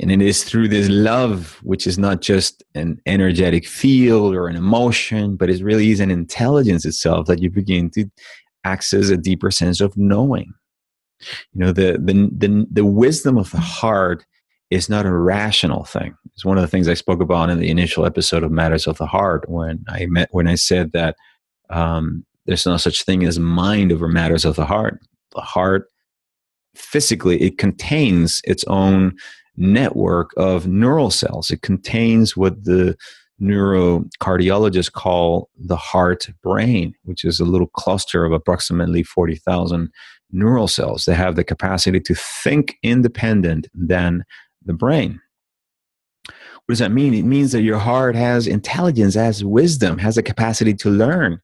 [0.01, 4.57] And it is through this love, which is not just an energetic field or an
[4.57, 8.11] emotion, but it really is an intelligence itself that you begin to
[8.64, 10.53] access a deeper sense of knowing.
[11.53, 14.24] You know, the the the, the wisdom of the heart
[14.70, 16.14] is not a rational thing.
[16.34, 18.98] It's one of the things I spoke about in the initial episode of Matters of
[18.98, 21.16] the Heart when I met when I said that
[21.70, 25.00] um, there's no such thing as mind over matters of the heart.
[25.34, 25.88] The heart
[26.74, 29.16] physically it contains its own
[29.56, 31.50] network of neural cells.
[31.50, 32.96] It contains what the
[33.40, 39.90] neurocardiologists call the heart brain, which is a little cluster of approximately 40,000
[40.32, 41.04] neural cells.
[41.04, 44.24] that have the capacity to think independent than
[44.66, 45.20] the brain.
[46.26, 47.14] What does that mean?
[47.14, 51.40] It means that your heart has intelligence, has wisdom, has a capacity to learn.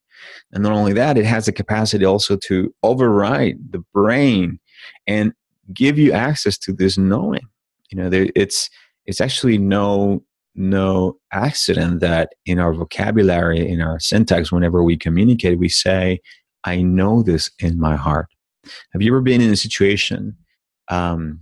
[0.52, 4.58] And not only that, it has the capacity also to override the brain
[5.06, 5.32] and
[5.72, 7.42] give you access to this knowing.
[7.90, 8.68] You know, there, it's
[9.06, 15.58] it's actually no no accident that in our vocabulary, in our syntax, whenever we communicate,
[15.58, 16.20] we say,
[16.64, 18.26] "I know this in my heart."
[18.92, 20.36] Have you ever been in a situation
[20.88, 21.41] um,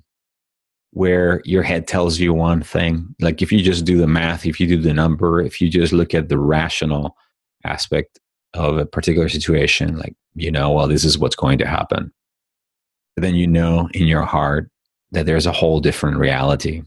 [0.92, 3.14] where your head tells you one thing.
[3.20, 5.92] Like if you just do the math, if you do the number, if you just
[5.92, 7.16] look at the rational
[7.64, 8.18] aspect
[8.54, 12.12] of a particular situation, like, you know, well, this is what's going to happen.
[13.14, 14.70] But then you know in your heart
[15.12, 16.82] that there's a whole different reality.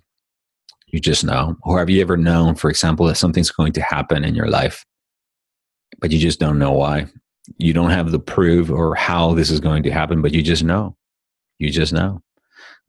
[0.88, 1.56] You just know.
[1.64, 4.86] Or have you ever known, for example, that something's going to happen in your life,
[6.00, 7.08] but you just don't know why?
[7.58, 10.64] You don't have the proof or how this is going to happen, but you just
[10.64, 10.96] know.
[11.58, 12.22] You just know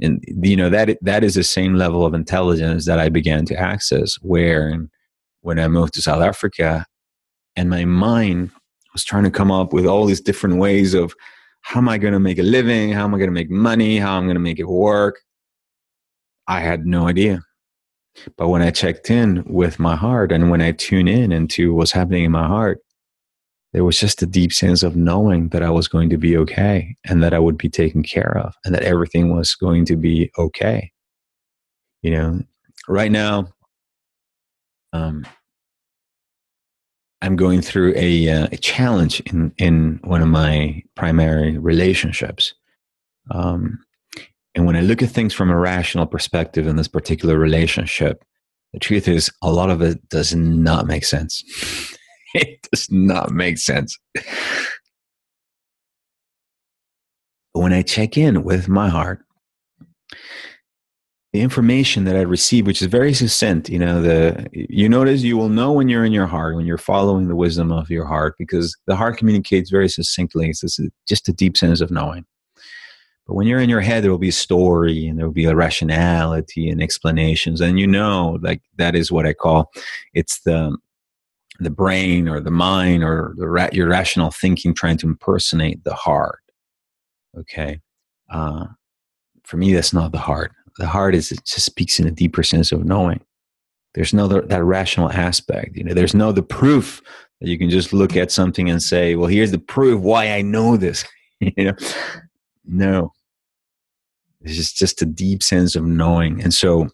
[0.00, 3.56] and you know that that is the same level of intelligence that I began to
[3.56, 4.16] access.
[4.22, 4.86] Where
[5.40, 6.86] when I moved to South Africa,
[7.56, 8.50] and my mind
[8.92, 11.14] was trying to come up with all these different ways of
[11.62, 13.98] how am I going to make a living, how am I going to make money,
[13.98, 15.20] how I'm going to make it work.
[16.46, 17.40] I had no idea.
[18.36, 21.92] But when I checked in with my heart and when I tune in into what's
[21.92, 22.80] happening in my heart,
[23.74, 26.96] there was just a deep sense of knowing that I was going to be okay
[27.04, 30.30] and that I would be taken care of and that everything was going to be
[30.38, 30.92] okay.
[32.00, 32.40] You know,
[32.86, 33.48] right now,
[34.92, 35.26] um,
[37.20, 42.54] I'm going through a, uh, a challenge in, in one of my primary relationships.
[43.32, 43.80] Um,
[44.54, 48.24] and when I look at things from a rational perspective in this particular relationship,
[48.72, 51.42] the truth is a lot of it does not make sense.
[52.34, 53.98] it does not make sense.
[54.14, 54.24] But
[57.60, 59.24] when I check in with my heart
[61.34, 65.36] the information that I receive, which is very succinct, you know, the you notice you
[65.36, 68.36] will know when you're in your heart, when you're following the wisdom of your heart,
[68.38, 70.48] because the heart communicates very succinctly.
[70.48, 70.62] It's
[71.08, 72.24] just a deep sense of knowing.
[73.26, 75.46] But when you're in your head, there will be a story and there will be
[75.46, 79.72] a rationality and explanations, and you know, like that is what I call
[80.12, 80.78] it's the
[81.60, 85.94] the brain or the mind or the ra- your rational thinking trying to impersonate the
[85.94, 86.40] heart.
[87.38, 87.80] Okay,
[88.30, 88.66] uh,
[89.44, 92.42] for me, that's not the heart the heart is it just speaks in a deeper
[92.42, 93.20] sense of knowing.
[93.94, 95.76] There's no that rational aspect.
[95.76, 97.00] You know, there's no the proof
[97.40, 100.42] that you can just look at something and say, "Well, here's the proof why I
[100.42, 101.04] know this."
[101.40, 101.74] you know,
[102.64, 103.12] no.
[104.40, 106.88] It's just just a deep sense of knowing, and so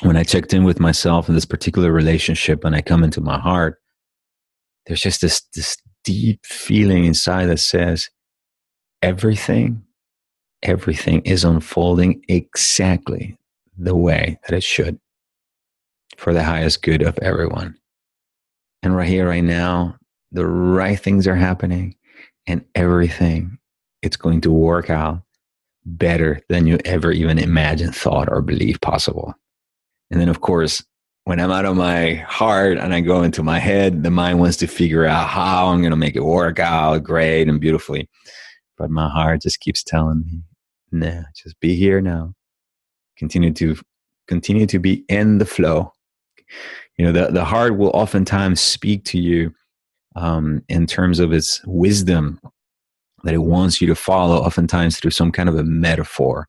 [0.00, 3.38] when I checked in with myself in this particular relationship, and I come into my
[3.38, 3.80] heart,
[4.86, 8.10] there's just this this deep feeling inside that says
[9.02, 9.82] everything
[10.64, 13.36] everything is unfolding exactly
[13.76, 14.98] the way that it should
[16.16, 17.76] for the highest good of everyone.
[18.82, 19.96] And right here, right now,
[20.32, 21.96] the right things are happening
[22.46, 23.58] and everything
[24.02, 25.22] it's going to work out
[25.86, 29.34] better than you ever even imagined, thought, or believed possible.
[30.10, 30.84] And then, of course,
[31.24, 34.58] when I'm out of my heart and I go into my head, the mind wants
[34.58, 38.08] to figure out how I'm going to make it work out great and beautifully.
[38.76, 40.42] But my heart just keeps telling me,
[40.92, 42.34] Nah, just be here now.
[43.16, 43.76] Continue to
[44.28, 45.92] continue to be in the flow.
[46.96, 49.52] You know, the, the heart will oftentimes speak to you
[50.14, 52.38] um, in terms of its wisdom
[53.24, 56.46] that it wants you to follow, oftentimes through some kind of a metaphor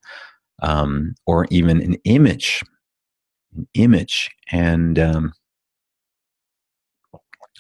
[0.62, 2.62] um, or even an image.
[3.56, 4.30] An image.
[4.52, 5.34] And um,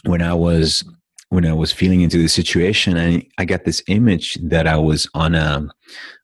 [0.03, 0.83] when I was
[1.29, 5.09] when I was feeling into the situation, I, I got this image that I was
[5.13, 5.67] on a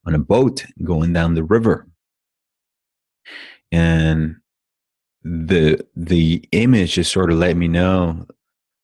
[0.06, 1.88] on a boat going down the river,
[3.72, 4.36] and
[5.24, 8.26] the the image just sort of let me know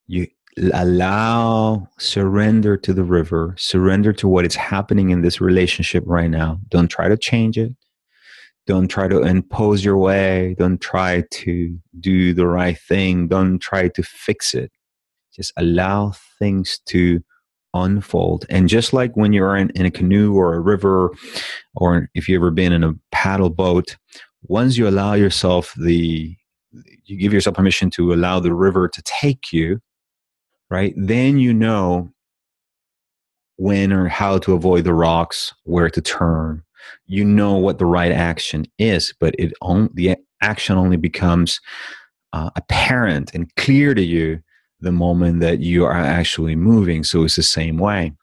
[0.05, 0.27] you
[0.73, 6.59] allow surrender to the river surrender to what is happening in this relationship right now
[6.69, 7.73] don't try to change it
[8.67, 13.87] don't try to impose your way don't try to do the right thing don't try
[13.87, 14.71] to fix it
[15.33, 17.21] just allow things to
[17.73, 18.45] unfold.
[18.49, 21.11] And just like when you're in, in a canoe or a river,
[21.75, 23.97] or if you've ever been in a paddle boat,
[24.43, 26.35] once you allow yourself the,
[27.05, 29.79] you give yourself permission to allow the river to take you,
[30.69, 30.93] right?
[30.97, 32.09] Then you know
[33.57, 36.63] when or how to avoid the rocks, where to turn.
[37.05, 41.59] You know what the right action is, but it on, the action only becomes
[42.33, 44.39] uh, apparent and clear to you
[44.79, 47.03] the moment that you are actually moving.
[47.03, 48.13] So it's the same way.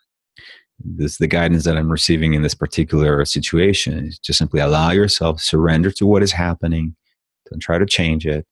[0.85, 5.41] This the guidance that I'm receiving in this particular situation is just simply allow yourself,
[5.41, 6.95] surrender to what is happening,
[7.51, 8.47] don't try to change it,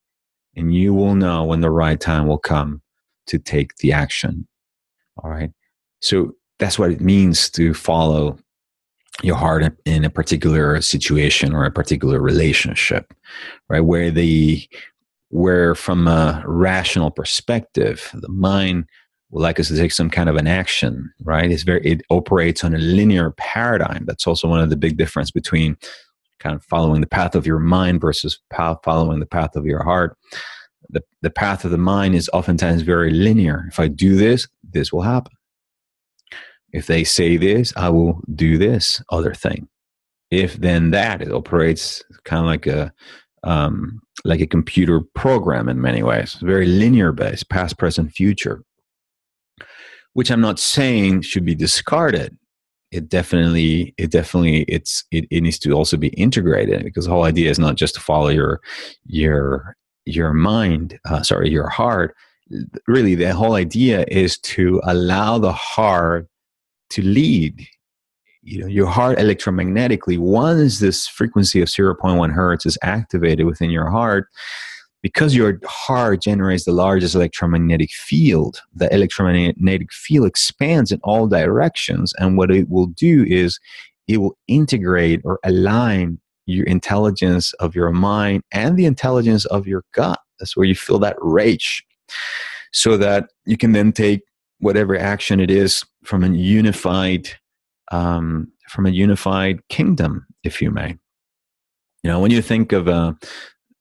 [0.56, 2.80] and you will know when the right time will come
[3.26, 4.46] to take the action.
[5.22, 5.50] All right.
[6.00, 8.38] So that's what it means to follow
[9.22, 13.12] your heart in a particular situation or a particular relationship,
[13.68, 13.80] right?
[13.80, 14.66] Where the
[15.28, 18.84] where from a rational perspective the mind
[19.30, 21.50] would like us to take some kind of an action right?
[21.50, 24.04] It's very it operates on a linear paradigm.
[24.06, 25.76] That's also one of the big difference between
[26.38, 28.38] kind of following the path of your mind versus
[28.82, 30.16] following the path of your heart.
[30.90, 33.66] The, the path of the mind is oftentimes very linear.
[33.68, 35.32] If i do this this will happen
[36.72, 39.68] if they say this i will do this other thing
[40.30, 42.92] if then that it operates kind of like a
[43.44, 48.62] um, like a computer program in many ways, very linear based, past, present, future,
[50.12, 52.36] which I'm not saying should be discarded.
[52.90, 57.24] It definitely, it definitely, it's it, it needs to also be integrated because the whole
[57.24, 58.60] idea is not just to follow your
[59.06, 62.14] your your mind, uh, sorry, your heart.
[62.86, 66.28] Really, the whole idea is to allow the heart
[66.92, 67.66] to lead
[68.42, 73.90] you know your heart electromagnetically once this frequency of 0.1 hertz is activated within your
[73.90, 74.28] heart
[75.02, 82.12] because your heart generates the largest electromagnetic field the electromagnetic field expands in all directions
[82.18, 83.58] and what it will do is
[84.08, 89.84] it will integrate or align your intelligence of your mind and the intelligence of your
[89.92, 90.18] gut.
[90.38, 91.84] That's where you feel that rage.
[92.72, 94.22] So that you can then take
[94.62, 97.28] whatever action it is from a unified
[97.90, 100.96] um, from a unified kingdom, if you may.
[102.02, 103.12] You know, when you think of uh,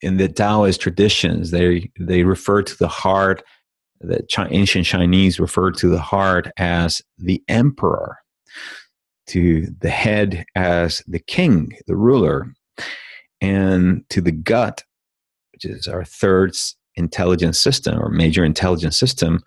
[0.01, 3.43] in the Taoist traditions, they they refer to the heart.
[4.01, 8.17] The ancient Chinese refer to the heart as the emperor,
[9.27, 12.47] to the head as the king, the ruler,
[13.39, 14.83] and to the gut,
[15.53, 16.55] which is our third
[16.95, 19.41] intelligence system or major intelligence system,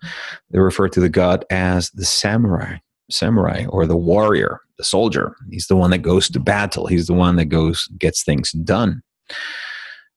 [0.51, 2.77] they refer to the god as the samurai,
[3.09, 5.35] samurai or the warrior, the soldier.
[5.51, 6.87] He's the one that goes to battle.
[6.87, 9.01] He's the one that goes gets things done.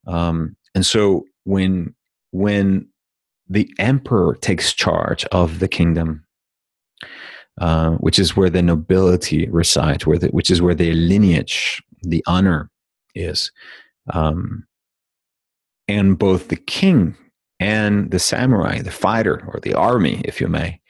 [0.06, 1.94] Um, and so when
[2.30, 2.88] when
[3.48, 6.24] the emperor takes charge of the kingdom,
[7.60, 12.22] uh, which is where the nobility resides, where the, which is where the lineage, the
[12.26, 12.70] honor
[13.14, 13.50] is.
[14.12, 14.66] Um,
[15.88, 17.16] and both the king
[17.60, 20.80] and the samurai, the fighter or the army, if you may,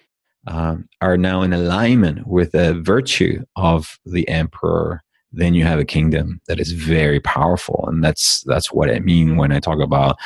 [0.46, 5.84] um, are now in alignment with the virtue of the emperor then you have a
[5.84, 7.84] kingdom that is very powerful.
[7.88, 10.16] And that's that's what i mean when i talk about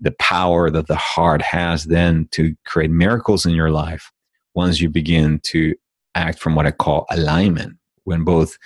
[0.00, 4.10] the power that the heart has then to create miracles in your life
[4.54, 5.74] once you begin to
[6.14, 8.56] act from what i call alignment when both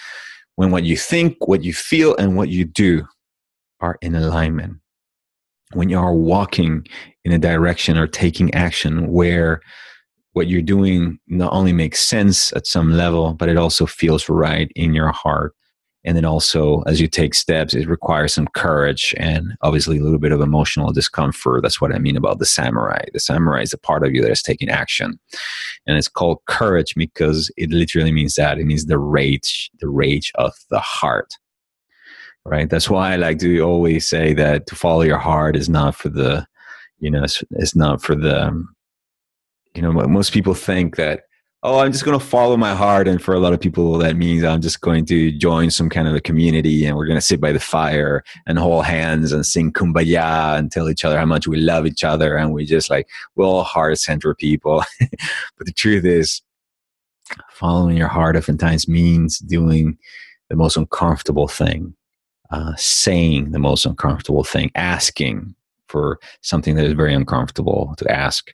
[0.57, 3.07] when what you think what you feel and what you do
[3.81, 4.77] are in alignment
[5.75, 6.87] when you are walking
[7.25, 9.61] in a direction or taking action where
[10.33, 14.71] what you're doing not only makes sense at some level but it also feels right
[14.75, 15.55] in your heart.
[16.07, 20.19] And then also as you take steps it requires some courage and obviously a little
[20.19, 21.63] bit of emotional discomfort.
[21.63, 23.05] That's what i mean about the samurai.
[23.13, 25.19] The samurai is a part of you that is taking action.
[25.87, 28.59] And it's called courage because it literally means that.
[28.59, 31.35] It means the rage the rage of the heart
[32.47, 35.95] right that's why i like to always say that to follow your heart is not
[35.95, 36.47] for the
[36.99, 38.65] you know it's, it's not for the
[39.75, 41.25] you know most people think that
[41.65, 43.09] oh, I'm just going to follow my heart.
[43.09, 46.07] And for a lot of people, that means I'm just going to join some kind
[46.07, 49.47] of a community and we're going to sit by the fire and hold hands and
[49.47, 52.37] sing kumbaya and tell each other how much we love each other.
[52.37, 54.85] And we just like, we're all heart centered people.
[55.01, 56.43] but the truth is,
[57.49, 59.97] following your heart oftentimes means doing
[60.51, 61.95] the most uncomfortable thing,
[62.55, 65.53] uh, saying the most uncomfortable thing, asking
[65.89, 68.53] for something that is very uncomfortable to ask,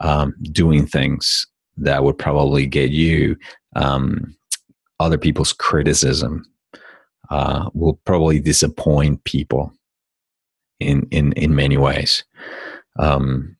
[0.00, 1.46] um, doing things
[1.78, 3.36] that would probably get you
[3.76, 4.36] um,
[4.98, 6.44] other people's criticism
[7.30, 9.72] uh, will probably disappoint people
[10.78, 12.22] in in in many ways.
[12.98, 13.56] Um,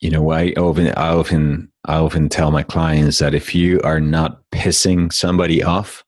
[0.00, 4.00] you know, I often I often I often tell my clients that if you are
[4.00, 6.02] not pissing somebody off,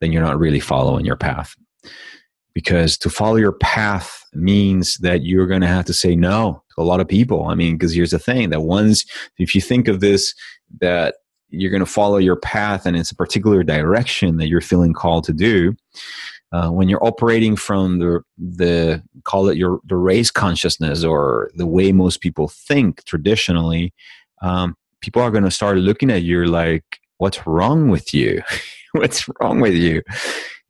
[0.00, 1.54] then you're not really following your path.
[2.54, 6.82] Because to follow your path means that you're going to have to say no to
[6.82, 7.46] a lot of people.
[7.46, 9.04] I mean, because here's the thing that once,
[9.38, 10.34] if you think of this
[10.80, 11.16] that
[11.50, 15.24] you're going to follow your path and it's a particular direction that you're feeling called
[15.24, 15.74] to do
[16.52, 21.66] uh, when you're operating from the the call it your the race consciousness or the
[21.66, 23.92] way most people think traditionally
[24.42, 26.84] um, people are going to start looking at you like
[27.18, 28.42] what's wrong with you
[28.92, 30.02] what's wrong with you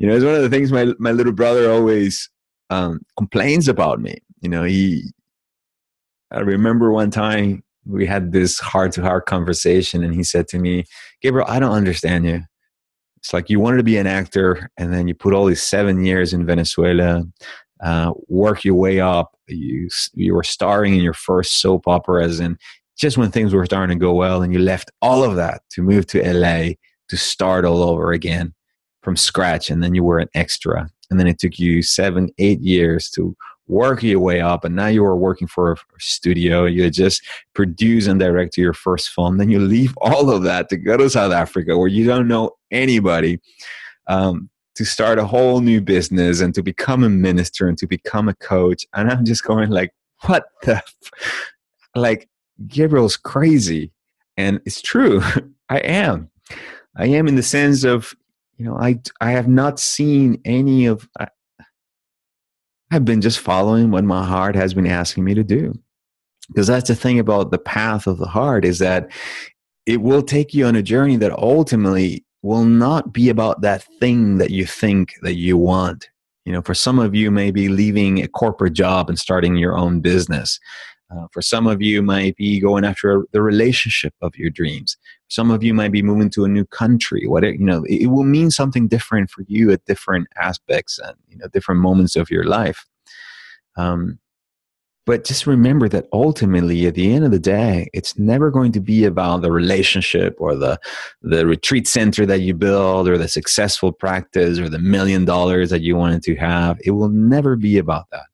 [0.01, 2.29] you know it's one of the things my my little brother always
[2.71, 4.19] um, complains about me.
[4.41, 5.13] You know he
[6.33, 10.59] i remember one time we had this heart to heart conversation and he said to
[10.59, 10.85] me
[11.23, 12.43] gabriel i don't understand you.
[13.19, 16.05] It's like you wanted to be an actor and then you put all these seven
[16.05, 17.25] years in venezuela
[17.83, 19.37] uh, work your way up.
[19.49, 22.59] You you were starring in your first soap operas and
[22.97, 25.83] just when things were starting to go well and you left all of that to
[25.83, 26.69] move to la
[27.09, 28.55] to start all over again
[29.03, 30.89] from scratch and then you were an extra.
[31.11, 33.37] And then it took you seven eight years to
[33.67, 36.65] work your way up and now you are working for a studio.
[36.67, 37.23] You just
[37.55, 41.09] produce and direct your first film then you leave all of that to go to
[41.09, 43.39] south africa where you don't know anybody
[44.09, 48.29] um, to start a whole new business and to become a minister and to become
[48.29, 48.85] a coach.
[48.95, 51.11] And i'm just going like what the f-?
[51.95, 52.29] like
[52.67, 53.93] gabriel's crazy.
[54.37, 55.23] And it's true.
[55.69, 56.31] I am.
[56.97, 58.15] I am in the sense of
[58.61, 61.09] you know i i have not seen any of
[62.91, 65.79] I've been just following what my heart has been asking me to do.
[66.49, 69.11] Because that's the thing about the path of the heart is that
[69.87, 74.39] it will take you on a journey that ultimately will not be about that thing
[74.39, 76.11] that you think that you want.
[76.45, 80.01] You know, for some of you, maybe leaving a corporate job and starting your own
[80.01, 80.59] business.
[81.11, 84.97] Uh, for some of you, might be going after the relationship of your dreams.
[85.29, 87.27] Some of you might be moving to a new country.
[87.27, 90.99] What it, you know, it, it will mean something different for you at different aspects
[90.99, 92.87] and you know different moments of your life.
[93.77, 94.19] Um,
[95.11, 98.81] but just remember that ultimately, at the end of the day, it's never going to
[98.81, 100.79] be about the relationship or the
[101.23, 105.81] the retreat center that you build or the successful practice or the million dollars that
[105.81, 106.79] you wanted to have.
[106.85, 108.30] It will never be about that.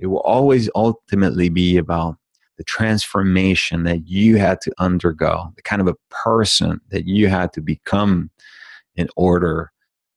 [0.00, 2.16] It will always ultimately be about
[2.56, 7.52] the transformation that you had to undergo, the kind of a person that you had
[7.52, 8.30] to become
[8.96, 9.72] in order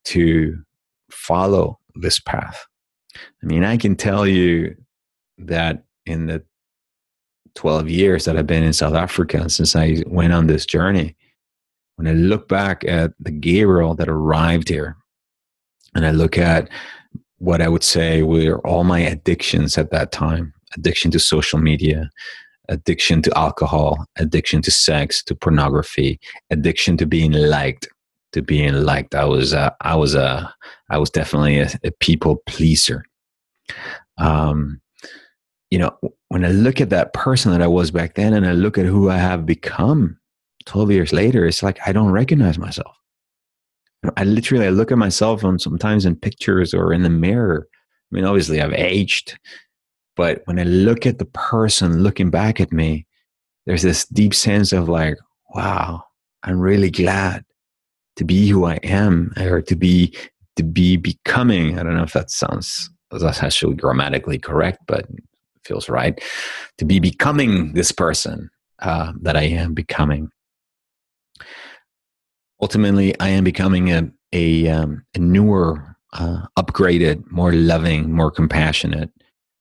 [0.06, 0.58] to
[1.12, 2.66] follow this path.
[3.16, 4.76] I mean, I can tell you
[5.38, 6.44] that in the
[7.56, 11.16] 12 years that I've been in South Africa since I went on this journey,
[11.98, 14.98] when I look back at the Gabriel that arrived here,
[15.96, 16.70] and I look at
[17.44, 22.10] what I would say were all my addictions at that time addiction to social media,
[22.70, 26.20] addiction to alcohol, addiction to sex, to pornography,
[26.50, 27.88] addiction to being liked,
[28.32, 29.14] to being liked.
[29.14, 30.48] I was, uh, I was, uh,
[30.90, 33.04] I was definitely a, a people pleaser.
[34.18, 34.80] Um,
[35.70, 35.92] you know,
[36.30, 38.86] when I look at that person that I was back then, and I look at
[38.86, 40.18] who I have become,
[40.66, 42.96] twelve years later, it's like I don't recognize myself.
[44.18, 47.68] I literally I look at myself on sometimes in pictures or in the mirror.
[47.72, 49.38] I mean, obviously I've aged,
[50.16, 53.08] but when I look at the person looking back at me,
[53.66, 55.18] there's this deep sense of like,
[55.56, 56.04] wow,
[56.44, 57.46] I'm really glad
[58.18, 60.16] to be who I am or to be
[60.56, 61.80] to be becoming.
[61.80, 65.08] I don't know if that sounds that's actually grammatically correct, but
[65.64, 66.22] feels right.
[66.78, 68.50] To be becoming this person
[68.80, 70.30] uh, that I am becoming.
[72.64, 79.12] Ultimately, I am becoming a a, um, a newer, uh, upgraded, more loving, more compassionate,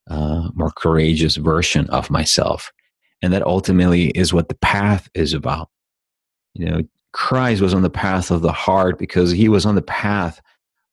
[0.09, 2.70] uh, more courageous version of myself.
[3.20, 5.68] And that ultimately is what the path is about.
[6.55, 6.82] You know,
[7.12, 10.40] Christ was on the path of the heart because he was on the path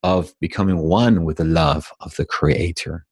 [0.01, 3.05] of becoming one with the love of the Creator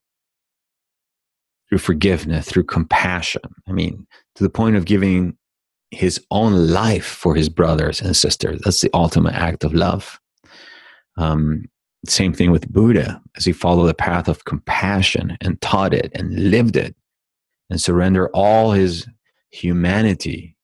[1.70, 3.44] through forgiveness, through compassion.
[3.68, 5.38] I mean, to the point of giving
[5.92, 8.60] his own life for his brothers and sisters.
[8.64, 10.20] That's the ultimate act of love.
[11.18, 11.66] Um,
[12.06, 16.52] same thing with Buddha, as he followed the path of compassion and taught it and
[16.52, 16.96] lived it
[17.70, 19.08] and surrender all his
[19.50, 20.56] humanity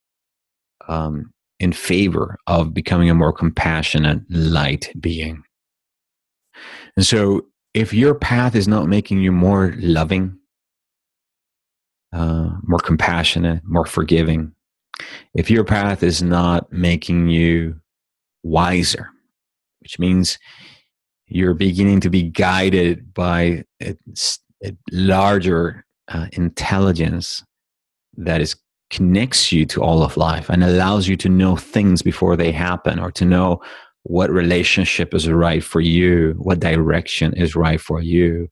[0.87, 5.43] um, in favor of becoming a more compassionate, light being.
[6.95, 10.37] And so, if your path is not making you more loving,
[12.11, 14.53] uh, more compassionate, more forgiving,
[15.33, 17.79] if your path is not making you
[18.43, 19.09] wiser,
[19.81, 20.37] which means
[21.27, 23.95] you're beginning to be guided by a,
[24.63, 27.43] a larger uh, intelligence
[28.17, 28.55] that is
[28.89, 32.99] connects you to all of life and allows you to know things before they happen
[32.99, 33.59] or to know
[34.03, 38.47] what relationship is right for you what direction is right for you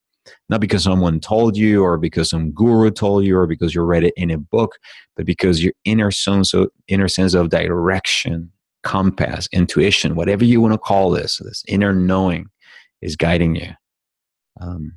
[0.52, 4.04] not because someone told you or because some guru told you or because you read
[4.04, 4.78] it in a book
[5.16, 8.52] but because your inner sense of, inner sense of direction
[8.84, 12.48] compass intuition whatever you want to call this this inner knowing
[13.02, 13.70] is guiding you.
[14.60, 14.94] Um,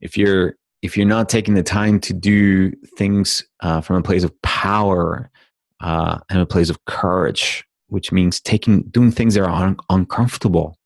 [0.00, 4.24] if you're if you're not taking the time to do things uh, from a place
[4.24, 5.30] of power
[5.80, 10.76] uh, and a place of courage, which means taking doing things that are un- uncomfortable,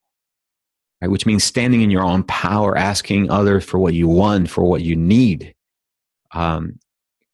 [1.01, 1.11] right?
[1.11, 4.83] Which means standing in your own power, asking others for what you want, for what
[4.83, 5.55] you need,
[6.33, 6.79] um,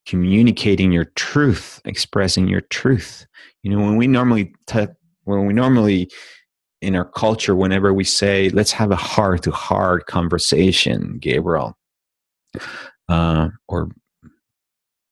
[0.07, 3.27] communicating your truth, expressing your truth.
[3.63, 4.87] You know, when we normally t-
[5.25, 6.11] when we normally
[6.83, 11.79] in our culture whenever we say let's have a heart to heart conversation gabriel
[13.09, 13.89] uh, or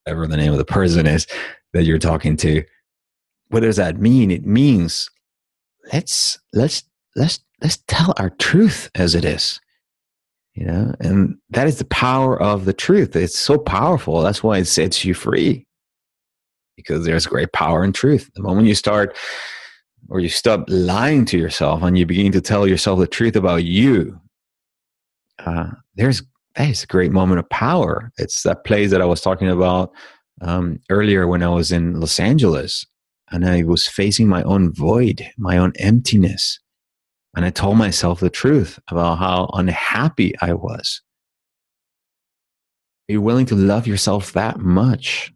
[0.05, 1.27] whatever the name of the person is
[1.73, 2.63] that you're talking to
[3.49, 5.09] what does that mean it means
[5.93, 6.83] let's let's
[7.15, 9.61] let's let's tell our truth as it is
[10.55, 10.95] you know?
[11.01, 13.17] And that is the power of the truth.
[13.17, 14.21] It's so powerful.
[14.21, 15.67] That's why it sets you free.
[16.77, 18.31] Because there's great power in truth.
[18.35, 19.17] The moment you start
[20.09, 23.65] or you stop lying to yourself and you begin to tell yourself the truth about
[23.65, 24.21] you,
[25.39, 26.23] uh, there's
[26.57, 28.11] that is a great moment of power.
[28.19, 29.93] It's that place that I was talking about
[30.41, 32.85] um, earlier when I was in Los Angeles
[33.31, 36.59] and I was facing my own void, my own emptiness.
[37.37, 41.01] And I told myself the truth about how unhappy I was.
[43.09, 45.33] Are you willing to love yourself that much?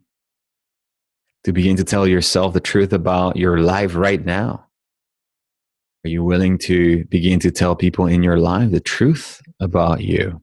[1.45, 4.65] To begin to tell yourself the truth about your life right now?
[6.05, 10.41] Are you willing to begin to tell people in your life the truth about you?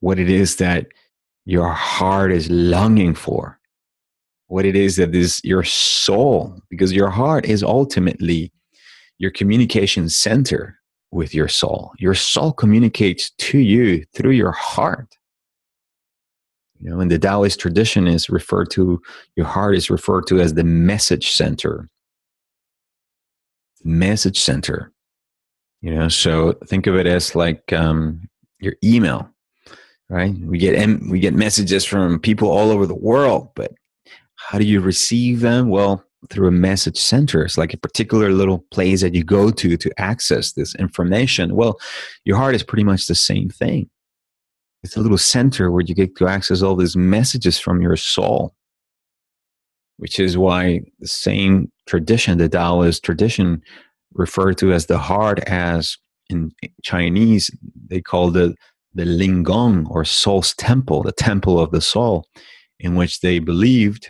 [0.00, 0.86] What it is that
[1.44, 3.58] your heart is longing for?
[4.48, 6.60] What it is that is your soul?
[6.68, 8.52] Because your heart is ultimately
[9.18, 10.78] your communication center
[11.10, 11.92] with your soul.
[11.98, 15.16] Your soul communicates to you through your heart.
[16.80, 19.00] You know, in the Taoist tradition is referred to,
[19.36, 21.88] your heart is referred to as the message center
[23.84, 24.92] message center.
[25.82, 28.26] You know, so think of it as like um,
[28.58, 29.28] your email,
[30.08, 30.34] right?
[30.40, 33.72] We get we get messages from people all over the world, but
[34.36, 35.68] how do you receive them?
[35.68, 37.44] Well, through a message center.
[37.44, 41.54] It's like a particular little place that you go to to access this information.
[41.54, 41.78] Well,
[42.24, 43.88] your heart is pretty much the same thing.
[44.82, 48.54] it's a little center where you get to access all these messages from your soul,
[49.96, 53.62] which is why the same tradition, the Taoist tradition,
[54.12, 55.96] referred to as the heart, as
[56.30, 56.52] in
[56.82, 57.50] Chinese,
[57.88, 58.56] they call it
[58.94, 62.26] the Lingong or soul's temple, the temple of the soul,
[62.78, 64.08] in which they believed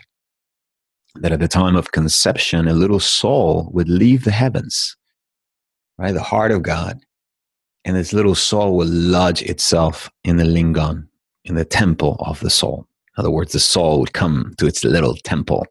[1.15, 4.95] that at the time of conception, a little soul would leave the heavens,
[5.97, 6.13] right?
[6.13, 6.99] The heart of God.
[7.85, 11.07] And this little soul will lodge itself in the Lingong,
[11.43, 12.87] in the temple of the soul.
[13.15, 15.65] In other words, the soul would come to its little temple.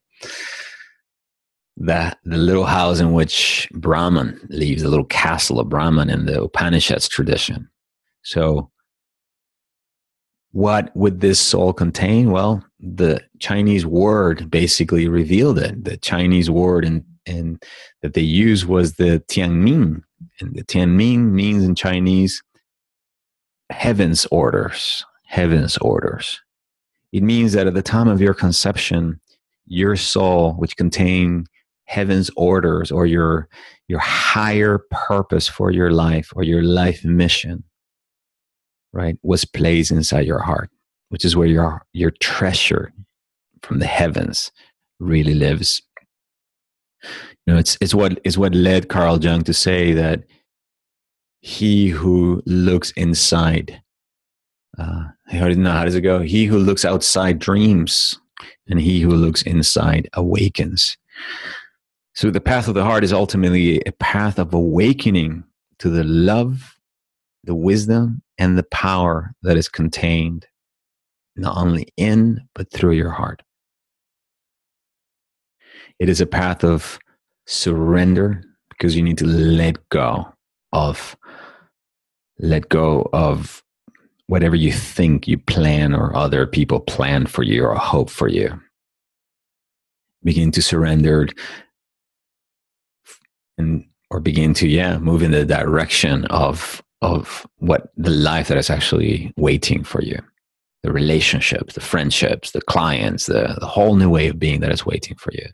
[1.77, 6.41] That the little house in which Brahman leaves, the little castle of Brahman in the
[6.41, 7.69] Upanishads tradition.
[8.23, 8.71] So
[10.55, 12.31] what would this soul contain?
[12.31, 15.83] Well, the Chinese word basically revealed it.
[15.83, 17.61] The Chinese word and and
[18.03, 20.03] that they used was the Tianming,
[20.39, 22.41] and the Tianming means in Chinese
[23.71, 25.05] heaven's orders.
[25.27, 26.41] Heaven's orders.
[27.13, 29.21] It means that at the time of your conception,
[29.67, 31.49] your soul, which contained
[31.87, 33.49] heaven's orders or your
[33.89, 37.65] your higher purpose for your life or your life mission
[38.95, 40.71] right, was placed inside your heart,
[41.09, 42.93] which is where your, your treasure
[43.63, 44.53] from the heavens
[45.01, 45.83] really lives.
[47.03, 50.23] You know, it's, it's what is what led Carl Jung to say that
[51.41, 53.83] he who looks inside,
[54.79, 56.21] uh, how, did, how does it go?
[56.21, 58.19] He who looks outside dreams,
[58.69, 60.97] and he who looks inside awakens.
[62.15, 65.45] So the path of the heart is ultimately a path of awakening
[65.81, 66.79] to the love,
[67.43, 70.47] the wisdom, and the power that is contained
[71.37, 73.43] not only in, but through your heart.
[75.99, 76.99] It is a path of
[77.47, 80.27] surrender because you need to let go
[80.73, 81.17] of
[82.39, 83.63] let go of
[84.27, 88.61] whatever you think you plan or other people plan for you or hope for you.
[90.25, 91.29] Begin to surrender
[93.57, 98.57] and or begin to yeah move in the direction of of what the life that
[98.57, 100.19] is actually waiting for you.
[100.83, 104.87] The relationships the friendships the clients the, the whole new way of being that is
[104.87, 105.47] waiting for you.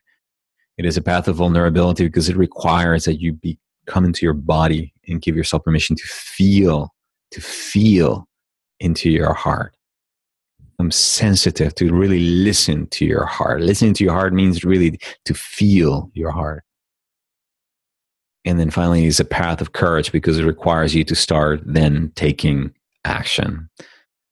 [0.78, 4.34] It is a path of vulnerability because it requires that you be, come into your
[4.34, 6.94] body and give yourself permission to feel
[7.32, 8.28] to feel
[8.78, 9.74] into your heart.
[10.78, 13.60] I'm sensitive to really listen to your heart.
[13.60, 16.64] Listening to your heart means really to feel your heart
[18.44, 22.12] and then finally is a path of courage because it requires you to start then
[22.14, 22.72] taking
[23.04, 23.68] action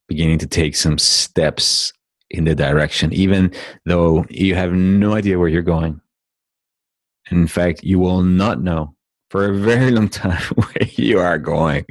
[0.07, 1.93] beginning to take some steps
[2.29, 3.51] in the direction even
[3.85, 5.99] though you have no idea where you're going.
[7.31, 8.95] In fact you will not know
[9.29, 11.85] for a very long time where you are going.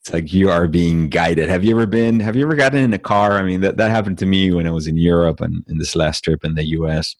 [0.00, 1.48] It's like you are being guided.
[1.48, 3.38] Have you ever been have you ever gotten in a car?
[3.38, 5.96] I mean that, that happened to me when i was in europe and in this
[5.96, 7.16] last trip in the us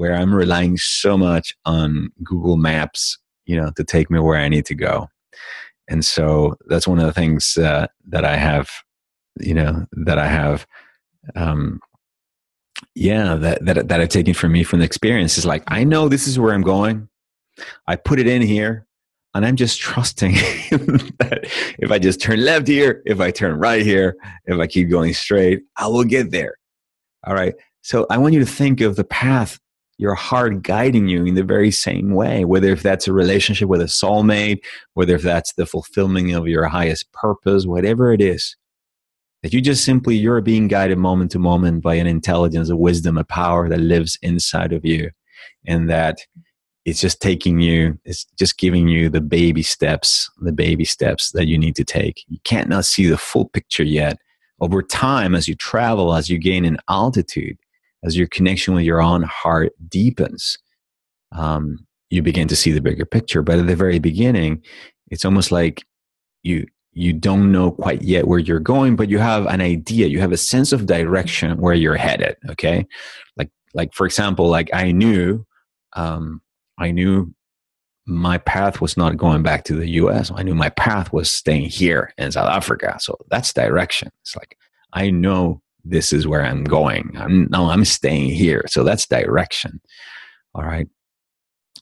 [0.00, 4.48] where I'm relying so much on Google Maps, you know, to take me where I
[4.48, 5.08] need to go.
[5.90, 8.70] And so that's one of the things uh, that I have,
[9.38, 10.66] you know, that I have,
[11.36, 11.80] um,
[12.94, 16.08] yeah, that, that, that I've taken from me from the experience is like, I know
[16.08, 17.06] this is where I'm going.
[17.86, 18.86] I put it in here
[19.34, 20.32] and I'm just trusting
[21.18, 21.40] that
[21.78, 25.12] if I just turn left here, if I turn right here, if I keep going
[25.12, 26.54] straight, I will get there.
[27.26, 27.52] All right.
[27.82, 29.60] So I want you to think of the path
[30.00, 33.82] your heart guiding you in the very same way, whether if that's a relationship with
[33.82, 38.56] a soulmate, whether if that's the fulfilling of your highest purpose, whatever it is,
[39.42, 43.18] that you just simply, you're being guided moment to moment by an intelligence, a wisdom,
[43.18, 45.10] a power that lives inside of you.
[45.66, 46.20] And that
[46.86, 51.46] it's just taking you, it's just giving you the baby steps, the baby steps that
[51.46, 52.24] you need to take.
[52.28, 54.18] You can't not see the full picture yet.
[54.60, 57.58] Over time, as you travel, as you gain in altitude,
[58.04, 60.58] as your connection with your own heart deepens,
[61.32, 61.78] um,
[62.10, 63.42] you begin to see the bigger picture.
[63.42, 64.62] But at the very beginning,
[65.10, 65.84] it's almost like
[66.42, 70.08] you you don't know quite yet where you're going, but you have an idea.
[70.08, 72.36] You have a sense of direction where you're headed.
[72.50, 72.86] Okay,
[73.36, 75.46] like like for example, like I knew,
[75.92, 76.40] um,
[76.78, 77.32] I knew
[78.06, 80.32] my path was not going back to the U.S.
[80.34, 82.96] I knew my path was staying here in South Africa.
[82.98, 84.10] So that's direction.
[84.22, 84.56] It's like
[84.92, 87.16] I know this is where I'm going.
[87.16, 88.64] I'm no, I'm staying here.
[88.68, 89.80] So that's direction.
[90.54, 90.88] All right.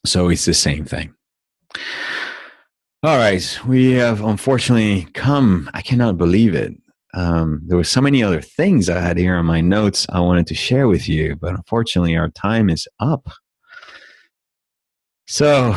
[0.07, 1.15] So it's the same thing.
[3.03, 3.59] All right.
[3.67, 6.75] We have unfortunately come, I cannot believe it.
[7.15, 10.47] Um, there were so many other things I had here on my notes I wanted
[10.49, 13.29] to share with you, but unfortunately our time is up.
[15.27, 15.73] So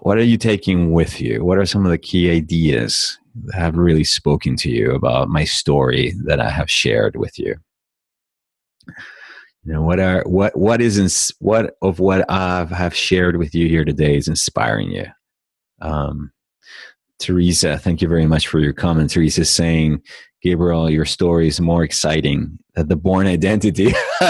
[0.00, 1.44] what are you taking with you?
[1.44, 5.44] What are some of the key ideas that have really spoken to you about my
[5.44, 7.56] story that I have shared with you?
[9.62, 13.54] You know, what are what what is ins- what of what I have shared with
[13.54, 15.06] you here today is inspiring you?
[15.82, 16.32] Um,
[17.18, 19.10] Teresa, thank you very much for your comment.
[19.10, 20.00] Teresa saying,
[20.42, 23.92] Gabriel, your story is more exciting than the Bourne Identity.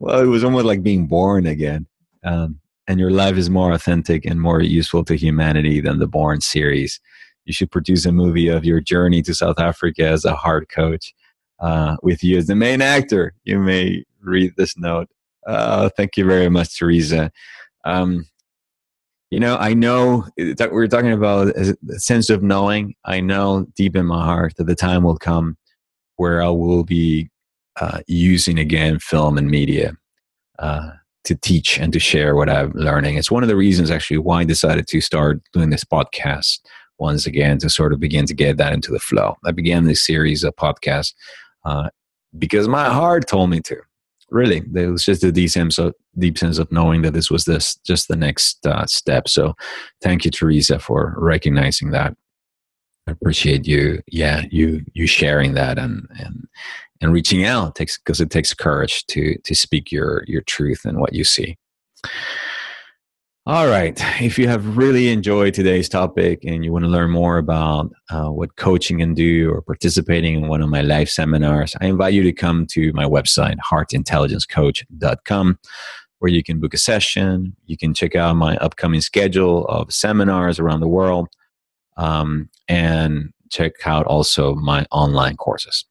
[0.00, 1.86] well, it was almost like being born again.
[2.24, 6.40] Um, and your life is more authentic and more useful to humanity than the Bourne
[6.40, 7.00] series.
[7.44, 11.14] You should produce a movie of your journey to South Africa as a heart coach
[11.60, 13.34] uh, with you as the main actor.
[13.44, 15.08] You may read this note.
[15.46, 17.30] Uh, thank you very much, Teresa.
[17.84, 18.26] Um,
[19.30, 22.94] you know, I know that we're talking about a sense of knowing.
[23.04, 25.56] I know deep in my heart that the time will come
[26.16, 27.30] where I will be
[27.80, 29.96] uh, using again film and media
[30.58, 30.90] uh,
[31.24, 33.16] to teach and to share what I'm learning.
[33.16, 36.60] It's one of the reasons actually why I decided to start doing this podcast
[36.98, 39.36] once again to sort of begin to get that into the flow.
[39.44, 41.14] I began this series of podcasts
[41.64, 41.88] uh,
[42.38, 43.76] because my heart told me to.
[44.30, 47.44] Really, it was just a deep sense of deep sense of knowing that this was
[47.44, 49.28] this just the next uh, step.
[49.28, 49.54] So,
[50.02, 52.16] thank you, Teresa, for recognizing that.
[53.06, 56.48] I appreciate you, yeah, you you sharing that and and
[57.04, 60.98] and reaching out takes because it takes courage to to speak your your truth and
[60.98, 61.56] what you see.
[63.46, 64.00] All right.
[64.22, 68.28] If you have really enjoyed today's topic and you want to learn more about uh,
[68.30, 72.22] what coaching can do or participating in one of my live seminars, I invite you
[72.22, 75.58] to come to my website, heartintelligencecoach.com,
[76.20, 77.54] where you can book a session.
[77.66, 81.28] You can check out my upcoming schedule of seminars around the world
[81.98, 85.84] um, and check out also my online courses.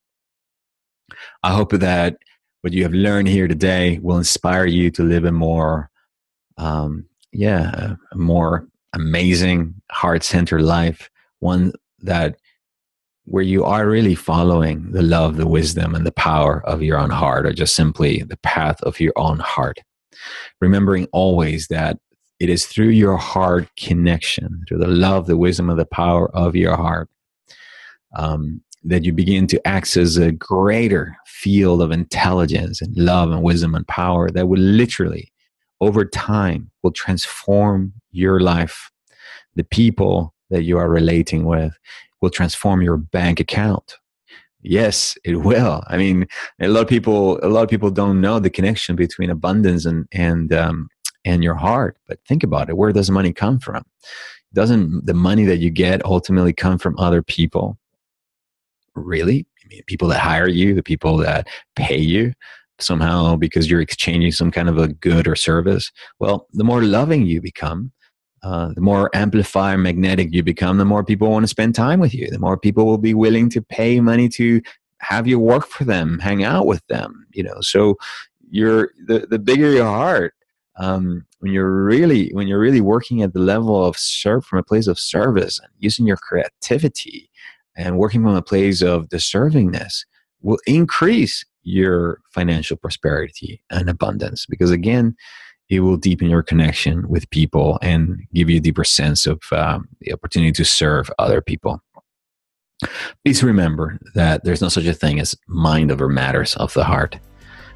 [1.43, 2.17] I hope that
[2.61, 5.89] what you have learned here today will inspire you to live a more
[6.57, 12.37] um, yeah, a more amazing, heart centered life, one that
[13.25, 17.09] where you are really following the love, the wisdom, and the power of your own
[17.09, 19.79] heart, or just simply the path of your own heart.
[20.61, 21.97] Remembering always that
[22.39, 26.55] it is through your heart connection, through the love, the wisdom, and the power of
[26.55, 27.09] your heart,
[28.15, 33.75] um, that you begin to access a greater field of intelligence and love and wisdom
[33.75, 35.31] and power that will literally
[35.81, 38.89] over time will transform your life.
[39.55, 41.77] The people that you are relating with
[42.21, 43.97] will transform your bank account.
[44.61, 45.83] Yes, it will.
[45.87, 46.25] I mean,
[46.61, 50.07] a lot of people, a lot of people don't know the connection between abundance and
[50.13, 50.87] and um,
[51.25, 51.97] and your heart.
[52.07, 53.83] But think about it: where does money come from?
[54.53, 57.77] Doesn't the money that you get ultimately come from other people?
[58.95, 59.45] Really?
[59.63, 62.33] I mean, people that hire you, the people that pay you,
[62.79, 65.91] somehow because you're exchanging some kind of a good or service.
[66.19, 67.91] Well, the more loving you become,
[68.43, 72.13] uh, the more amplifier magnetic you become, the more people want to spend time with
[72.13, 72.29] you.
[72.29, 74.61] The more people will be willing to pay money to
[74.99, 77.25] have you work for them, hang out with them.
[77.33, 77.95] You know, so
[78.49, 80.33] you're the the bigger your heart.
[80.75, 84.63] Um, when you're really when you're really working at the level of serve from a
[84.63, 87.29] place of service and using your creativity
[87.75, 90.05] and working from a place of deservingness
[90.41, 95.15] will increase your financial prosperity and abundance because again
[95.69, 99.87] it will deepen your connection with people and give you a deeper sense of um,
[100.01, 101.81] the opportunity to serve other people.
[103.23, 107.17] Please remember that there's no such a thing as mind over matters of the heart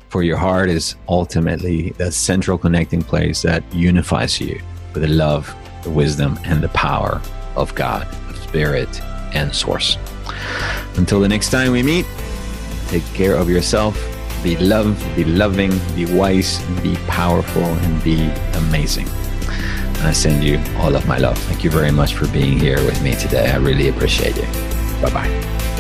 [0.10, 4.60] for your heart is ultimately the central connecting place that unifies you
[4.94, 7.22] with the love the wisdom and the power
[7.56, 8.90] of god of spirit
[9.34, 9.98] and source
[10.96, 12.06] until the next time we meet
[12.88, 13.96] Take care of yourself.
[14.44, 19.08] Be loved, be loving, be wise, be powerful, and be amazing.
[20.04, 21.38] I send you all of my love.
[21.38, 23.50] Thank you very much for being here with me today.
[23.52, 24.48] I really appreciate you.
[25.02, 25.74] Bye bye.